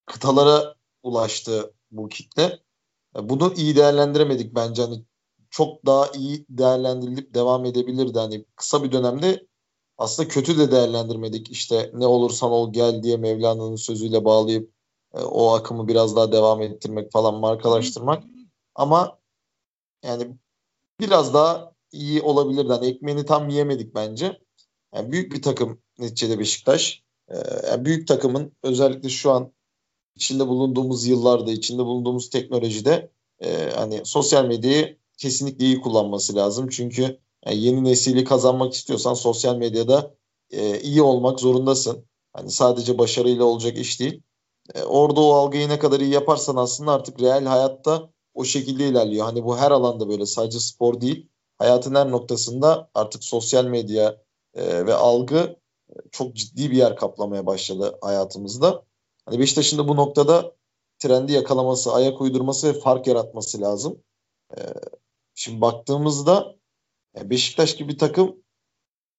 kıtalara 0.07 0.75
ulaştı 1.03 1.75
bu 1.91 2.09
kitle. 2.09 2.59
E, 3.17 3.29
bunu 3.29 3.55
iyi 3.57 3.77
değerlendiremedik 3.77 4.55
bence. 4.55 4.83
Hani 4.83 5.05
çok 5.51 5.87
daha 5.87 6.07
iyi 6.09 6.47
değerlendirilip 6.49 7.35
devam 7.35 7.65
edebilirdi. 7.65 8.19
Hani 8.19 8.45
kısa 8.57 8.85
bir 8.85 8.93
dönemde 8.93 9.47
aslında 9.99 10.29
kötü 10.29 10.59
de 10.59 10.71
değerlendirmedik. 10.73 11.51
İşte 11.51 11.91
ne 11.95 12.07
olursan 12.07 12.51
ol 12.51 12.73
gel 12.73 13.03
diye 13.03 13.17
Mevlana'nın 13.17 13.77
sözüyle 13.77 14.25
bağlayıp 14.25 14.73
e, 15.15 15.21
o 15.21 15.53
akımı 15.53 15.89
biraz 15.89 16.17
daha 16.17 16.33
devam 16.33 16.63
ettirmek 16.63 17.13
falan 17.13 17.35
markalaştırmak. 17.35 18.25
Ama 18.75 19.19
yani 20.03 20.37
biraz 21.01 21.35
daha 21.35 21.72
iyi 21.93 22.23
olabilirdi. 22.23 22.69
Hani 22.73 22.87
ekmeğini 22.87 23.27
tam 23.27 23.49
yiyemedik 23.49 23.95
bence. 23.95 24.41
Yani 24.95 25.13
büyük 25.13 25.33
bir 25.33 25.43
takım 25.43 25.83
neticede 25.99 26.39
Beşiktaş. 26.39 27.03
Ee, 27.29 27.37
yani 27.69 27.85
büyük 27.85 28.09
takımın 28.09 28.53
özellikle 28.63 29.09
şu 29.09 29.31
an 29.31 29.53
içinde 30.17 30.49
bulunduğumuz 30.49 31.07
yıllarda, 31.07 31.53
içinde 31.53 31.85
bulunduğumuz 31.85 32.31
teknolojide 32.31 33.11
e, 33.41 33.71
hani 33.75 34.01
sosyal 34.05 34.45
medyayı 34.45 34.99
kesinlikle 35.17 35.65
iyi 35.65 35.81
kullanması 35.81 36.37
lazım. 36.37 36.69
Çünkü 36.69 37.19
yani 37.47 37.59
yeni 37.59 37.85
nesili 37.85 38.25
kazanmak 38.25 38.73
istiyorsan 38.73 39.15
sosyal 39.15 39.57
medyada 39.57 40.15
e, 40.51 40.81
iyi 40.81 41.03
olmak 41.03 41.41
zorundasın. 41.41 42.05
Hani 42.33 42.51
sadece 42.51 42.99
başarıyla 42.99 43.45
olacak 43.45 43.79
iş 43.79 44.01
değil. 44.01 44.23
E, 44.75 44.83
orada 44.83 45.21
o 45.21 45.33
algıyı 45.33 45.69
ne 45.69 45.79
kadar 45.79 46.01
iyi 46.01 46.13
yaparsan 46.13 46.57
aslında 46.57 46.93
artık 46.93 47.21
real 47.21 47.45
hayatta 47.45 48.11
o 48.35 48.45
şekilde 48.45 48.89
ilerliyor. 48.89 49.25
Hani 49.25 49.45
bu 49.45 49.59
her 49.59 49.71
alanda 49.71 50.09
böyle 50.09 50.27
sadece 50.27 50.61
spor 50.61 51.01
değil. 51.01 51.29
Hayatın 51.63 51.95
her 51.95 52.11
noktasında 52.11 52.91
artık 52.95 53.25
sosyal 53.25 53.65
medya 53.65 54.17
e, 54.55 54.87
ve 54.87 54.95
algı 54.95 55.57
e, 55.89 55.95
çok 56.11 56.37
ciddi 56.37 56.71
bir 56.71 56.77
yer 56.77 56.97
kaplamaya 56.97 57.47
başladı 57.47 57.99
hayatımızda. 58.01 58.85
Hani 59.27 59.39
Beşiktaş'ın 59.39 59.79
da 59.79 59.89
bu 59.89 59.97
noktada 59.97 60.53
trendi 60.99 61.33
yakalaması, 61.33 61.93
ayak 61.93 62.21
uydurması 62.21 62.69
ve 62.69 62.81
fark 62.81 63.07
yaratması 63.07 63.61
lazım. 63.61 64.03
Ee, 64.57 64.61
şimdi 65.35 65.61
baktığımızda 65.61 66.55
e, 67.19 67.31
Beşiktaş 67.31 67.77
gibi 67.77 67.93
bir 67.93 67.99
takım, 67.99 68.37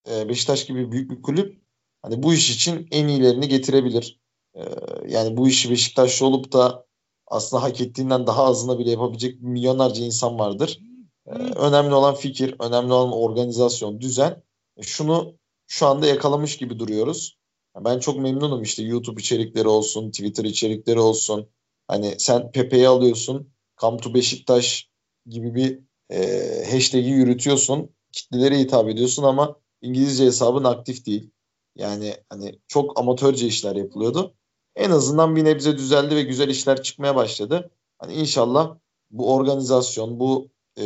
e, 0.10 0.30
Beşiktaş 0.30 0.66
gibi 0.66 0.92
büyük 0.92 1.12
bir 1.12 1.22
kulüp 1.22 1.62
hani 2.02 2.24
bu 2.24 2.34
iş 2.34 2.56
için 2.56 2.88
en 2.92 3.08
iyilerini 3.08 3.48
getirebilir. 3.48 4.20
Ee, 4.56 4.62
yani 5.08 5.38
bu 5.38 5.48
işi 5.48 5.72
Beşiktaşlı 5.72 6.26
olup 6.26 6.54
da 6.54 6.86
aslında 7.28 7.64
hak 7.64 7.82
ettiğinden 7.82 8.28
daha 8.28 8.44
azına 8.44 8.80
bile 8.80 8.92
yapabilecek 8.92 9.42
milyonlarca 9.42 10.06
insan 10.06 10.40
vardır. 10.40 10.80
Ee, 11.28 11.32
önemli 11.34 11.94
olan 11.94 12.16
fikir, 12.16 12.56
önemli 12.60 12.94
olan 12.94 13.12
organizasyon, 13.14 14.02
düzen. 14.02 14.44
E, 14.78 14.84
şunu 14.84 15.38
şu 15.68 15.86
anda 15.88 16.08
yakalamış 16.08 16.58
gibi 16.58 16.80
duruyoruz. 16.80 17.38
Ben 17.80 18.00
çok 18.00 18.20
memnunum 18.20 18.62
işte 18.62 18.84
YouTube 18.84 19.22
içerikleri 19.22 19.68
olsun, 19.68 20.12
Twitter 20.12 20.44
içerikleri 20.44 21.00
olsun. 21.00 21.50
Hani 21.88 22.16
sen 22.18 22.52
Pepe'yi 22.52 22.88
alıyorsun, 22.88 23.54
Come 23.78 23.98
to 23.98 24.14
Beşiktaş 24.14 24.90
gibi 25.26 25.56
bir 25.56 25.80
e, 26.10 26.72
hashtag'i 26.72 27.10
yürütüyorsun. 27.10 27.90
Kitlelere 28.12 28.60
hitap 28.60 28.90
ediyorsun 28.90 29.24
ama 29.24 29.56
İngilizce 29.82 30.26
hesabın 30.26 30.64
aktif 30.64 31.06
değil. 31.06 31.32
Yani 31.76 32.16
hani 32.30 32.60
çok 32.68 33.00
amatörce 33.00 33.48
işler 33.48 33.76
yapılıyordu. 33.76 34.34
En 34.76 34.92
azından 34.92 35.36
bir 35.36 35.46
nebze 35.46 35.78
düzeldi 35.78 36.16
ve 36.16 36.22
güzel 36.24 36.50
işler 36.50 36.84
çıkmaya 36.84 37.16
başladı. 37.16 37.72
Hani 37.98 38.14
inşallah 38.14 38.78
bu 39.12 39.34
organizasyon, 39.34 40.20
bu 40.20 40.53
e, 40.78 40.86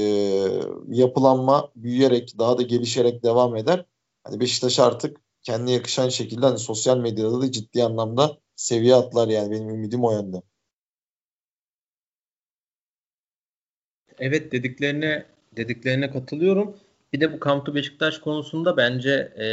yapılanma 0.88 1.72
büyüyerek, 1.76 2.34
daha 2.40 2.58
da 2.58 2.62
gelişerek 2.62 3.24
devam 3.24 3.56
eder. 3.56 3.86
Hani 4.24 4.40
Beşiktaş 4.40 4.80
artık 4.80 5.18
kendine 5.44 5.72
yakışan 5.72 6.10
şekilde 6.10 6.46
hani 6.46 6.58
sosyal 6.58 6.98
medyada 6.98 7.42
da 7.42 7.52
ciddi 7.52 7.84
anlamda 7.84 8.38
seviye 8.56 8.96
atlar 8.96 9.28
yani 9.28 9.52
benim 9.52 9.70
ümidim 9.70 10.04
o 10.04 10.12
yönde. 10.12 10.42
Evet 14.20 14.52
dediklerine 14.52 15.26
dediklerine 15.58 16.12
katılıyorum. 16.12 16.78
Bir 17.14 17.22
de 17.22 17.34
bu 17.34 17.40
Come 17.40 17.76
Beşiktaş 17.76 18.18
konusunda 18.18 18.78
bence 18.78 19.34
e, 19.40 19.48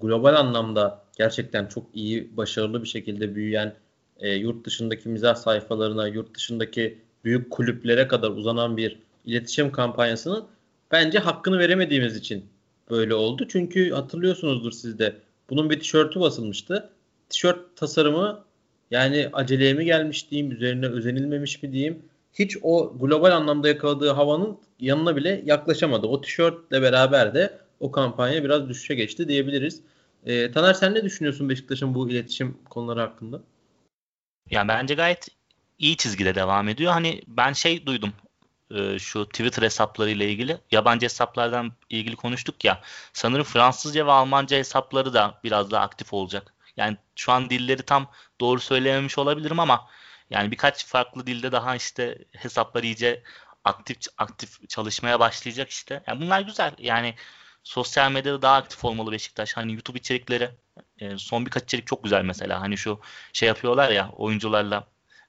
global 0.00 0.34
anlamda 0.34 1.04
gerçekten 1.18 1.66
çok 1.66 1.86
iyi, 1.94 2.36
başarılı 2.36 2.82
bir 2.82 2.88
şekilde 2.88 3.34
büyüyen 3.34 3.74
e, 4.18 4.34
yurt 4.34 4.66
dışındaki 4.66 5.08
mizah 5.08 5.34
sayfalarına, 5.34 6.08
yurt 6.08 6.34
dışındaki 6.34 6.98
büyük 7.24 7.50
kulüplere 7.50 8.08
kadar 8.08 8.30
uzanan 8.30 8.76
bir 8.76 8.98
iletişim 9.28 9.72
kampanyasının 9.72 10.46
bence 10.90 11.18
hakkını 11.18 11.58
veremediğimiz 11.58 12.16
için 12.16 12.44
böyle 12.90 13.14
oldu. 13.14 13.46
Çünkü 13.48 13.90
hatırlıyorsunuzdur 13.90 14.72
siz 14.72 14.98
de 14.98 15.16
bunun 15.50 15.70
bir 15.70 15.80
tişörtü 15.80 16.20
basılmıştı. 16.20 16.90
Tişört 17.28 17.76
tasarımı 17.76 18.44
yani 18.90 19.30
aceleye 19.32 19.74
mi 19.74 19.84
gelmiş 19.84 20.30
diyeyim, 20.30 20.52
üzerine 20.52 20.86
özenilmemiş 20.86 21.62
mi 21.62 21.72
diyeyim. 21.72 22.02
Hiç 22.32 22.56
o 22.62 22.98
global 22.98 23.32
anlamda 23.32 23.68
yakaladığı 23.68 24.10
havanın 24.10 24.58
yanına 24.80 25.16
bile 25.16 25.42
yaklaşamadı. 25.44 26.06
O 26.06 26.20
tişörtle 26.20 26.82
beraber 26.82 27.34
de 27.34 27.58
o 27.80 27.90
kampanya 27.90 28.44
biraz 28.44 28.68
düşüşe 28.68 28.94
geçti 28.94 29.28
diyebiliriz. 29.28 29.80
Ee, 30.26 30.50
Taner 30.52 30.74
sen 30.74 30.94
ne 30.94 31.04
düşünüyorsun 31.04 31.48
Beşiktaş'ın 31.48 31.94
bu 31.94 32.10
iletişim 32.10 32.58
konuları 32.70 33.00
hakkında? 33.00 33.40
Yani 34.50 34.68
bence 34.68 34.94
gayet 34.94 35.28
iyi 35.78 35.96
çizgide 35.96 36.34
devam 36.34 36.68
ediyor. 36.68 36.92
Hani 36.92 37.22
ben 37.26 37.52
şey 37.52 37.86
duydum 37.86 38.12
e, 38.70 38.98
şu 38.98 39.28
Twitter 39.28 39.62
hesapları 39.62 40.10
ile 40.10 40.30
ilgili 40.30 40.58
yabancı 40.70 41.04
hesaplardan 41.04 41.72
ilgili 41.90 42.16
konuştuk 42.16 42.64
ya 42.64 42.80
sanırım 43.12 43.44
Fransızca 43.44 44.06
ve 44.06 44.12
Almanca 44.12 44.56
hesapları 44.56 45.14
da 45.14 45.40
biraz 45.44 45.70
daha 45.70 45.82
aktif 45.84 46.12
olacak. 46.12 46.54
Yani 46.76 46.96
şu 47.16 47.32
an 47.32 47.50
dilleri 47.50 47.82
tam 47.82 48.10
doğru 48.40 48.60
söylememiş 48.60 49.18
olabilirim 49.18 49.60
ama 49.60 49.88
yani 50.30 50.50
birkaç 50.50 50.86
farklı 50.86 51.26
dilde 51.26 51.52
daha 51.52 51.76
işte 51.76 52.18
hesaplar 52.32 52.82
iyice 52.82 53.22
aktif 53.64 53.96
aktif 54.18 54.68
çalışmaya 54.68 55.20
başlayacak 55.20 55.70
işte. 55.70 56.02
Yani 56.06 56.20
bunlar 56.20 56.40
güzel. 56.40 56.74
Yani 56.78 57.14
sosyal 57.64 58.10
medyada 58.12 58.42
daha 58.42 58.56
aktif 58.56 58.84
olmalı 58.84 59.12
Beşiktaş. 59.12 59.56
Hani 59.56 59.72
YouTube 59.72 59.98
içerikleri 59.98 60.50
e, 60.98 61.18
son 61.18 61.46
birkaç 61.46 61.62
içerik 61.62 61.86
çok 61.86 62.04
güzel 62.04 62.22
mesela. 62.24 62.60
Hani 62.60 62.78
şu 62.78 63.00
şey 63.32 63.48
yapıyorlar 63.48 63.90
ya 63.90 64.10
oyuncularla 64.16 64.86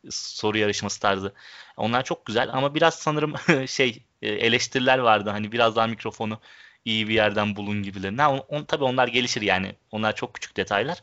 soru 0.09 0.57
yarışması 0.57 0.99
tarzı. 0.99 1.33
Onlar 1.77 2.03
çok 2.03 2.25
güzel 2.25 2.49
ama 2.53 2.75
biraz 2.75 2.95
sanırım 2.95 3.33
şey 3.67 4.03
e, 4.21 4.29
eleştiriler 4.29 4.99
vardı. 4.99 5.29
Hani 5.29 5.51
biraz 5.51 5.75
daha 5.75 5.87
mikrofonu 5.87 6.39
iyi 6.85 7.07
bir 7.09 7.13
yerden 7.13 7.55
bulun 7.55 7.83
gibilerinden. 7.83 8.29
On, 8.29 8.37
on, 8.37 8.63
tabii 8.63 8.83
onlar 8.83 9.07
gelişir 9.07 9.41
yani. 9.41 9.75
Onlar 9.91 10.15
çok 10.15 10.33
küçük 10.33 10.57
detaylar. 10.57 11.01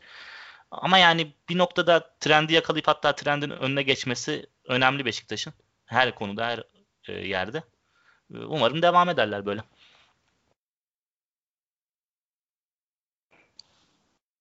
Ama 0.71 0.97
yani 0.97 1.33
bir 1.49 1.57
noktada 1.57 2.15
trendi 2.19 2.53
yakalayıp 2.53 2.87
hatta 2.87 3.15
trendin 3.15 3.49
önüne 3.49 3.83
geçmesi 3.83 4.45
önemli 4.65 5.05
Beşiktaş'ın. 5.05 5.53
Her 5.85 6.15
konuda, 6.15 6.47
her 6.47 6.63
e, 7.07 7.13
yerde. 7.13 7.63
E, 8.33 8.37
umarım 8.37 8.81
devam 8.81 9.09
ederler 9.09 9.45
böyle. 9.45 9.61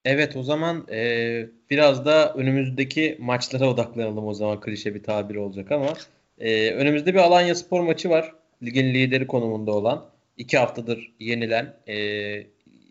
Evet 0.06 0.36
o 0.36 0.42
zaman 0.42 0.86
e, 0.90 1.48
biraz 1.70 2.04
da 2.04 2.34
önümüzdeki 2.34 3.16
maçlara 3.20 3.70
odaklanalım 3.70 4.26
o 4.26 4.34
zaman 4.34 4.60
klişe 4.60 4.94
bir 4.94 5.02
tabir 5.02 5.36
olacak 5.36 5.72
ama 5.72 5.92
e, 6.38 6.70
önümüzde 6.74 7.14
bir 7.14 7.18
Alanya 7.18 7.54
Spor 7.54 7.80
maçı 7.80 8.10
var. 8.10 8.34
Ligin 8.62 8.94
lideri 8.94 9.26
konumunda 9.26 9.72
olan. 9.72 10.06
iki 10.36 10.58
haftadır 10.58 11.14
yenilen 11.20 11.76
e, 11.86 11.96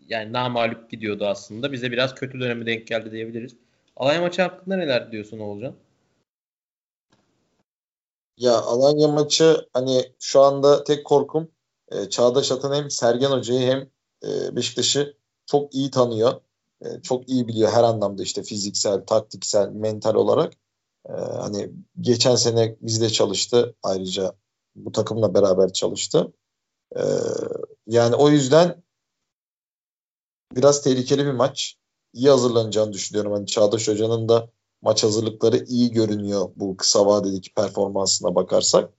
yani 0.08 0.32
namalup 0.32 0.90
gidiyordu 0.90 1.26
aslında. 1.26 1.72
Bize 1.72 1.92
biraz 1.92 2.14
kötü 2.14 2.40
dönemi 2.40 2.66
denk 2.66 2.86
geldi 2.86 3.12
diyebiliriz. 3.12 3.56
Alanya 3.96 4.20
maçı 4.20 4.42
hakkında 4.42 4.76
neler 4.76 5.12
diyorsun 5.12 5.38
Oğulcan? 5.38 5.74
Ya 8.38 8.52
Alanya 8.52 9.08
maçı 9.08 9.56
hani 9.72 10.02
şu 10.20 10.40
anda 10.40 10.84
tek 10.84 11.04
korkum 11.04 11.50
e, 11.92 12.10
Çağdaş 12.10 12.52
Atan 12.52 12.74
hem 12.74 12.90
Sergen 12.90 13.30
Hoca'yı 13.30 13.66
hem 13.70 13.80
e, 14.22 14.56
Beşiktaş'ı 14.56 15.16
çok 15.46 15.74
iyi 15.74 15.90
tanıyor. 15.90 16.45
E, 16.84 17.02
çok 17.02 17.28
iyi 17.28 17.48
biliyor 17.48 17.72
her 17.72 17.82
anlamda 17.82 18.22
işte 18.22 18.42
fiziksel, 18.42 19.06
taktiksel, 19.06 19.68
mental 19.68 20.14
olarak. 20.14 20.52
E, 21.08 21.12
hani 21.12 21.70
geçen 22.00 22.36
sene 22.36 22.76
bizde 22.80 23.10
çalıştı. 23.10 23.74
Ayrıca 23.82 24.36
bu 24.74 24.92
takımla 24.92 25.34
beraber 25.34 25.72
çalıştı. 25.72 26.32
E, 26.96 27.02
yani 27.86 28.14
o 28.14 28.28
yüzden 28.28 28.82
biraz 30.56 30.82
tehlikeli 30.82 31.26
bir 31.26 31.32
maç. 31.32 31.76
İyi 32.12 32.30
hazırlanacağını 32.30 32.92
düşünüyorum. 32.92 33.32
Hani 33.32 33.46
Çağdaş 33.46 33.88
Hoca'nın 33.88 34.28
da 34.28 34.50
maç 34.82 35.04
hazırlıkları 35.04 35.64
iyi 35.64 35.90
görünüyor 35.90 36.50
bu 36.56 36.76
kısa 36.76 37.06
vadedeki 37.06 37.54
performansına 37.54 38.34
bakarsak. 38.34 38.92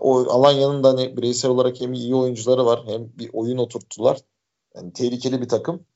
O 0.00 0.18
Alanya'nın 0.18 0.84
da 0.84 0.88
hani 0.88 1.16
bireysel 1.16 1.50
olarak 1.50 1.80
hem 1.80 1.92
iyi 1.92 2.14
oyuncuları 2.14 2.66
var 2.66 2.82
hem 2.86 3.18
bir 3.18 3.30
oyun 3.32 3.58
oturttular. 3.58 4.20
Yani 4.74 4.92
tehlikeli 4.92 5.40
bir 5.40 5.48
takım. 5.48 5.86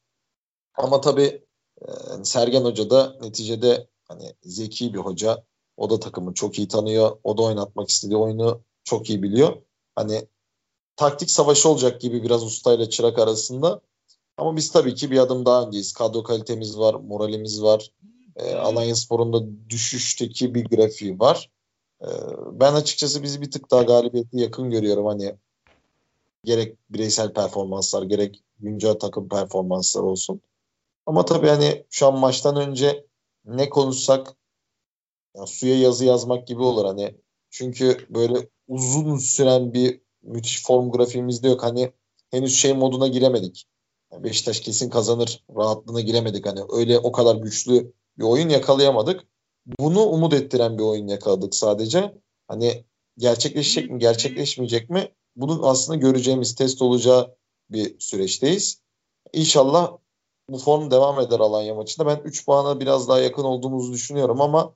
Ama 0.75 1.01
tabii 1.01 1.45
e, 1.83 1.89
Sergen 2.25 2.65
Hoca 2.65 2.91
da 2.91 3.17
neticede 3.21 3.89
hani 4.05 4.35
zeki 4.43 4.95
bir 4.95 4.99
hoca. 4.99 5.45
O 5.77 5.91
da 5.91 6.01
takımı 6.01 6.35
çok 6.35 6.59
iyi 6.59 6.69
tanıyor. 6.69 7.19
O 7.25 7.39
da 7.39 7.43
oynatmak 7.43 7.89
istediği 7.89 8.17
oyunu 8.17 8.63
çok 8.85 9.11
iyi 9.11 9.23
biliyor. 9.23 9.63
Hani 9.95 10.29
taktik 10.97 11.31
savaşı 11.31 11.69
olacak 11.69 12.01
gibi 12.01 12.23
biraz 12.23 12.45
ustayla 12.45 12.91
çırak 12.91 13.19
arasında. 13.19 13.81
Ama 14.37 14.57
biz 14.57 14.71
tabii 14.71 14.95
ki 14.95 15.11
bir 15.11 15.19
adım 15.19 15.47
daha 15.47 15.67
öndeyiz. 15.67 15.93
Kadro 15.93 16.23
kalitemiz 16.23 16.79
var, 16.79 16.95
moralimiz 16.95 17.63
var. 17.63 17.93
E, 18.37 18.55
Alanya 18.55 18.97
Spor'un 18.97 19.61
düşüşteki 19.69 20.55
bir 20.55 20.65
grafiği 20.65 21.19
var. 21.19 21.51
E, 22.03 22.09
ben 22.53 22.73
açıkçası 22.75 23.23
bizi 23.23 23.41
bir 23.41 23.51
tık 23.51 23.71
daha 23.71 23.83
galibiyete 23.83 24.41
yakın 24.41 24.71
görüyorum. 24.71 25.07
Hani 25.07 25.37
gerek 26.45 26.77
bireysel 26.91 27.33
performanslar 27.33 28.03
gerek 28.03 28.43
güncel 28.61 28.95
takım 28.95 29.29
performanslar 29.29 30.03
olsun. 30.03 30.41
Ama 31.07 31.25
tabii 31.25 31.49
hani 31.49 31.87
şu 31.91 32.07
an 32.07 32.19
maçtan 32.19 32.57
önce 32.57 33.07
ne 33.45 33.69
konuşsak 33.69 34.37
ya 35.37 35.47
suya 35.47 35.79
yazı 35.79 36.05
yazmak 36.05 36.47
gibi 36.47 36.63
olur 36.63 36.85
hani. 36.85 37.15
Çünkü 37.51 38.07
böyle 38.11 38.49
uzun 38.69 39.19
süren 39.19 39.73
bir 39.73 40.01
müthiş 40.23 40.63
form 40.63 40.91
grafiğimiz 40.91 41.43
de 41.43 41.49
yok. 41.49 41.63
Hani 41.63 41.93
henüz 42.31 42.57
şey 42.57 42.73
moduna 42.73 43.09
giremedik. 43.09 43.67
Yani 44.13 44.25
Beşiktaş 44.25 44.61
kesin 44.61 44.91
kazanır 44.91 45.45
rahatlığına 45.57 46.01
giremedik. 46.01 46.47
Hani 46.47 46.61
öyle 46.73 46.99
o 46.99 47.13
kadar 47.13 47.37
güçlü 47.37 47.93
bir 48.19 48.25
oyun 48.25 48.49
yakalayamadık. 48.49 49.21
Bunu 49.79 50.03
umut 50.03 50.33
ettiren 50.33 50.79
bir 50.79 50.83
oyun 50.83 51.07
yakaladık 51.07 51.55
sadece. 51.55 52.15
Hani 52.49 52.85
gerçekleşecek 53.19 53.91
mi 53.91 53.99
gerçekleşmeyecek 53.99 54.91
mi 54.91 55.13
bunu 55.37 55.69
aslında 55.69 55.99
göreceğimiz 55.99 56.55
test 56.55 56.83
olacağı 56.83 57.37
bir 57.71 58.01
süreçteyiz. 58.01 58.83
İnşallah 59.33 59.99
bu 60.53 60.59
form 60.59 60.91
devam 60.91 61.21
eder 61.21 61.41
Alanya 61.41 61.75
maçında. 61.75 62.07
Ben 62.07 62.21
3 62.25 62.47
puana 62.47 62.81
biraz 62.81 63.09
daha 63.09 63.21
yakın 63.21 63.43
olduğumuzu 63.43 63.93
düşünüyorum 63.93 64.41
ama 64.41 64.75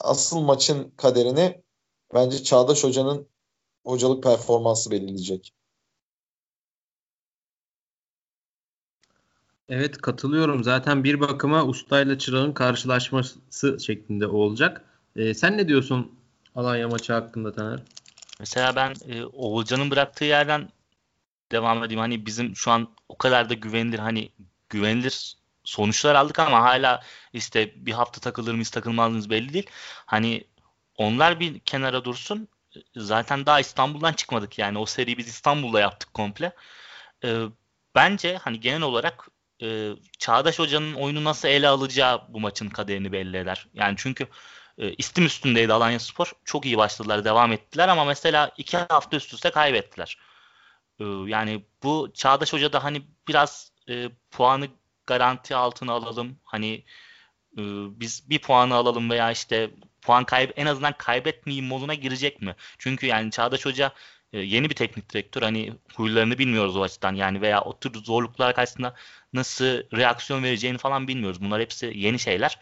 asıl 0.00 0.40
maçın 0.40 0.92
kaderini 0.96 1.62
bence 2.14 2.42
Çağdaş 2.42 2.84
Hoca'nın 2.84 3.28
hocalık 3.84 4.22
performansı 4.22 4.90
belirleyecek. 4.90 5.52
Evet 9.68 9.98
katılıyorum. 9.98 10.64
Zaten 10.64 11.04
bir 11.04 11.20
bakıma 11.20 11.64
ustayla 11.66 12.18
çırağın 12.18 12.52
karşılaşması 12.52 13.80
şeklinde 13.80 14.26
olacak. 14.26 14.84
Ee, 15.16 15.34
sen 15.34 15.58
ne 15.58 15.68
diyorsun 15.68 16.12
Alanya 16.54 16.88
maçı 16.88 17.12
hakkında 17.12 17.52
Taner? 17.52 17.82
Mesela 18.40 18.76
ben 18.76 18.94
e, 19.08 19.24
Oğulcan'ın 19.24 19.90
bıraktığı 19.90 20.24
yerden 20.24 20.68
devam 21.52 21.84
edeyim. 21.84 22.00
Hani 22.00 22.26
bizim 22.26 22.56
şu 22.56 22.70
an 22.70 22.88
o 23.08 23.18
kadar 23.18 23.50
da 23.50 23.54
güvenilir 23.54 23.98
hani 23.98 24.30
güvenilir 24.70 25.36
sonuçlar 25.64 26.14
aldık 26.14 26.38
ama 26.38 26.62
hala 26.62 27.02
işte 27.32 27.86
bir 27.86 27.92
hafta 27.92 28.20
takılır 28.20 28.52
mıyız 28.52 28.70
takılmaz 28.70 29.10
mıyız 29.10 29.30
belli 29.30 29.52
değil. 29.52 29.70
Hani 30.06 30.44
onlar 30.96 31.40
bir 31.40 31.58
kenara 31.60 32.04
dursun. 32.04 32.48
Zaten 32.96 33.46
daha 33.46 33.60
İstanbul'dan 33.60 34.12
çıkmadık 34.12 34.58
yani. 34.58 34.78
O 34.78 34.86
seriyi 34.86 35.18
biz 35.18 35.28
İstanbul'da 35.28 35.80
yaptık 35.80 36.14
komple. 36.14 36.52
Ee, 37.24 37.44
bence 37.94 38.36
hani 38.36 38.60
genel 38.60 38.82
olarak 38.82 39.28
e, 39.62 39.90
Çağdaş 40.18 40.58
Hoca'nın 40.58 40.94
oyunu 40.94 41.24
nasıl 41.24 41.48
ele 41.48 41.68
alacağı 41.68 42.22
bu 42.28 42.40
maçın 42.40 42.68
kaderini 42.68 43.12
belli 43.12 43.36
eder. 43.36 43.66
Yani 43.74 43.94
çünkü 43.98 44.26
e, 44.78 44.92
istim 44.92 45.26
üstündeydi 45.26 45.72
Alanya 45.72 45.98
Spor. 45.98 46.32
Çok 46.44 46.66
iyi 46.66 46.78
başladılar, 46.78 47.24
devam 47.24 47.52
ettiler 47.52 47.88
ama 47.88 48.04
mesela 48.04 48.52
iki 48.58 48.76
hafta 48.76 49.16
üst 49.16 49.34
üste 49.34 49.50
kaybettiler. 49.50 50.18
E, 51.00 51.04
yani 51.04 51.64
bu 51.82 52.10
Çağdaş 52.14 52.52
Hoca 52.52 52.72
da 52.72 52.84
hani 52.84 53.02
biraz 53.28 53.69
e, 53.90 54.10
puanı 54.30 54.68
garanti 55.06 55.54
altına 55.56 55.92
alalım. 55.92 56.38
Hani 56.44 56.84
e, 57.58 57.62
biz 58.00 58.30
bir 58.30 58.38
puanı 58.38 58.74
alalım 58.74 59.10
veya 59.10 59.30
işte 59.30 59.70
puan 60.02 60.24
kayb 60.24 60.50
en 60.56 60.66
azından 60.66 60.94
kaybetmeyeyim 60.98 61.66
moduna 61.66 61.94
girecek 61.94 62.42
mi? 62.42 62.54
Çünkü 62.78 63.06
yani 63.06 63.30
Çağdaş 63.30 63.66
Hoca 63.66 63.92
e, 64.32 64.38
yeni 64.40 64.70
bir 64.70 64.74
teknik 64.74 65.12
direktör. 65.12 65.42
Hani 65.42 65.72
huylarını 65.94 66.38
bilmiyoruz 66.38 66.76
o 66.76 66.82
açıdan. 66.82 67.14
Yani 67.14 67.40
veya 67.40 67.62
o 67.62 67.78
tür 67.78 67.94
zorluklar 68.04 68.54
karşısında 68.54 68.94
nasıl 69.32 69.64
reaksiyon 69.96 70.42
vereceğini 70.42 70.78
falan 70.78 71.08
bilmiyoruz. 71.08 71.40
Bunlar 71.42 71.60
hepsi 71.60 71.92
yeni 71.94 72.18
şeyler. 72.18 72.58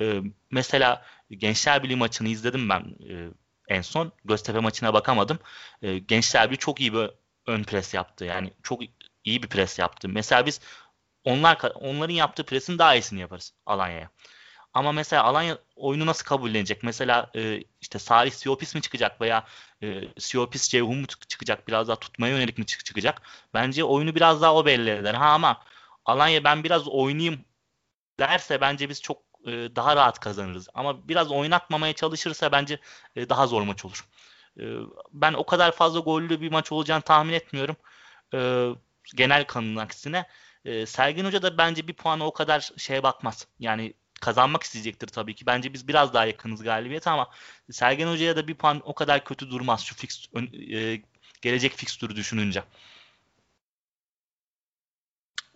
E, 0.00 0.22
mesela 0.50 1.04
Gençler 1.30 1.82
Birliği 1.82 1.96
maçını 1.96 2.28
izledim 2.28 2.68
ben 2.68 2.80
e, 3.10 3.28
en 3.68 3.82
son. 3.82 4.12
Göztepe 4.24 4.58
maçına 4.58 4.94
bakamadım. 4.94 5.38
E, 5.82 5.98
Gençler 5.98 6.46
Birliği 6.46 6.58
çok 6.58 6.80
iyi 6.80 6.94
bir 6.94 7.10
ön 7.46 7.62
pres 7.62 7.94
yaptı. 7.94 8.24
Yani 8.24 8.52
çok 8.62 8.82
iyi 9.24 9.42
bir 9.42 9.48
pres 9.48 9.78
yaptı. 9.78 10.08
Mesela 10.08 10.46
biz 10.46 10.60
onlar 11.24 11.58
onların 11.74 12.14
yaptığı 12.14 12.44
presin 12.46 12.78
daha 12.78 12.94
iyisini 12.94 13.20
yaparız 13.20 13.54
Alanya'ya. 13.66 14.10
Ama 14.74 14.92
mesela 14.92 15.24
Alanya 15.24 15.58
oyunu 15.76 16.06
nasıl 16.06 16.24
kabullenecek? 16.24 16.82
Mesela 16.82 17.30
e, 17.36 17.64
işte 17.80 17.98
Salih 17.98 18.32
Siopis 18.32 18.74
mi 18.74 18.82
çıkacak 18.82 19.20
veya 19.20 19.46
e, 19.82 20.02
Siopis 20.18 20.68
Ceyhun 20.68 20.98
mu 20.98 21.06
çıkacak? 21.06 21.68
Biraz 21.68 21.88
daha 21.88 21.96
tutmaya 21.98 22.36
yönelik 22.36 22.58
mi 22.58 22.66
çıkacak? 22.66 23.22
Bence 23.54 23.84
oyunu 23.84 24.14
biraz 24.14 24.42
daha 24.42 24.54
o 24.54 24.66
belli 24.66 24.90
eder. 24.90 25.14
Ha 25.14 25.26
ama 25.26 25.64
Alanya 26.04 26.44
ben 26.44 26.64
biraz 26.64 26.88
oynayayım 26.88 27.44
derse 28.20 28.60
bence 28.60 28.88
biz 28.88 29.02
çok 29.02 29.22
e, 29.46 29.50
daha 29.76 29.96
rahat 29.96 30.20
kazanırız. 30.20 30.68
Ama 30.74 31.08
biraz 31.08 31.32
oynatmamaya 31.32 31.92
çalışırsa 31.92 32.52
bence 32.52 32.78
e, 33.16 33.28
daha 33.28 33.46
zor 33.46 33.62
maç 33.62 33.84
olur. 33.84 34.06
E, 34.60 34.64
ben 35.12 35.32
o 35.34 35.46
kadar 35.46 35.72
fazla 35.72 36.00
gollü 36.00 36.40
bir 36.40 36.52
maç 36.52 36.72
olacağını 36.72 37.02
tahmin 37.02 37.32
etmiyorum. 37.32 37.76
E, 38.34 38.68
genel 39.14 39.46
kanının 39.46 39.76
aksine. 39.76 40.26
E, 40.64 40.86
Sergin 40.86 41.24
Hoca 41.24 41.42
da 41.42 41.58
bence 41.58 41.88
bir 41.88 41.94
puanı 41.94 42.24
o 42.24 42.32
kadar 42.32 42.70
şeye 42.76 43.02
bakmaz. 43.02 43.46
Yani 43.60 43.94
kazanmak 44.20 44.62
isteyecektir 44.62 45.06
tabii 45.06 45.34
ki. 45.34 45.46
Bence 45.46 45.72
biz 45.72 45.88
biraz 45.88 46.14
daha 46.14 46.26
yakınız 46.26 46.62
galibiyete 46.62 47.10
ama 47.10 47.30
Sergen 47.70 48.08
Hoca'ya 48.08 48.36
da 48.36 48.48
bir 48.48 48.54
puan 48.54 48.82
o 48.84 48.94
kadar 48.94 49.24
kötü 49.24 49.50
durmaz 49.50 49.80
şu 49.80 49.94
fix, 49.94 50.26
e, 50.72 51.02
gelecek 51.42 51.72
fikstürü 51.72 52.16
düşününce. 52.16 52.62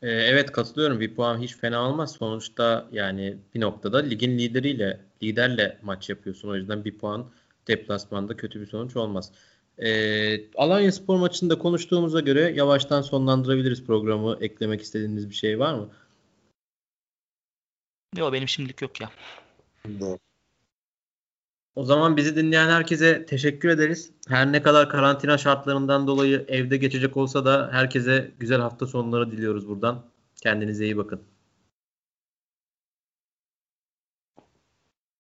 Ee, 0.03 0.09
evet 0.11 0.53
katılıyorum. 0.53 1.01
Bir 1.01 1.15
puan 1.15 1.39
hiç 1.39 1.57
fena 1.57 1.89
olmaz. 1.89 2.13
Sonuçta 2.13 2.89
yani 2.93 3.37
bir 3.55 3.61
noktada 3.61 3.99
ligin 3.99 4.39
lideriyle, 4.39 5.01
liderle 5.23 5.79
maç 5.83 6.11
yapıyorsun. 6.11 6.49
O 6.49 6.57
yüzden 6.57 6.85
bir 6.85 6.99
puan 6.99 7.31
deplasmanda 7.69 8.37
kötü 8.37 8.61
bir 8.61 8.67
sonuç 8.67 8.97
olmaz. 8.97 9.33
Ee, 9.79 10.51
Alanya 10.55 10.93
Spor 10.93 11.19
maçında 11.19 11.59
konuştuğumuza 11.59 12.21
göre 12.21 12.41
yavaştan 12.41 13.03
sonlandırabiliriz 13.03 13.85
programı. 13.85 14.39
Eklemek 14.41 14.83
istediğiniz 14.83 15.31
bir 15.31 15.35
şey 15.35 15.59
var 15.59 15.75
mı? 15.75 15.89
Yok 18.17 18.33
benim 18.33 18.49
şimdilik 18.49 18.83
yok 18.83 19.01
ya. 19.01 19.11
Doğru. 20.01 20.19
O 21.75 21.85
zaman 21.85 22.17
bizi 22.17 22.37
dinleyen 22.37 22.69
herkese 22.69 23.27
teşekkür 23.27 23.69
ederiz. 23.69 24.11
Her 24.29 24.53
ne 24.53 24.63
kadar 24.63 24.91
karantina 24.91 25.39
şartlarından 25.39 26.07
dolayı 26.07 26.45
evde 26.49 26.77
geçecek 26.77 27.17
olsa 27.17 27.45
da 27.45 27.69
herkese 27.73 28.31
güzel 28.39 28.61
hafta 28.61 28.87
sonları 28.87 29.31
diliyoruz 29.31 29.69
buradan. 29.69 30.05
Kendinize 30.43 30.85
iyi 30.85 30.97
bakın. 30.97 31.23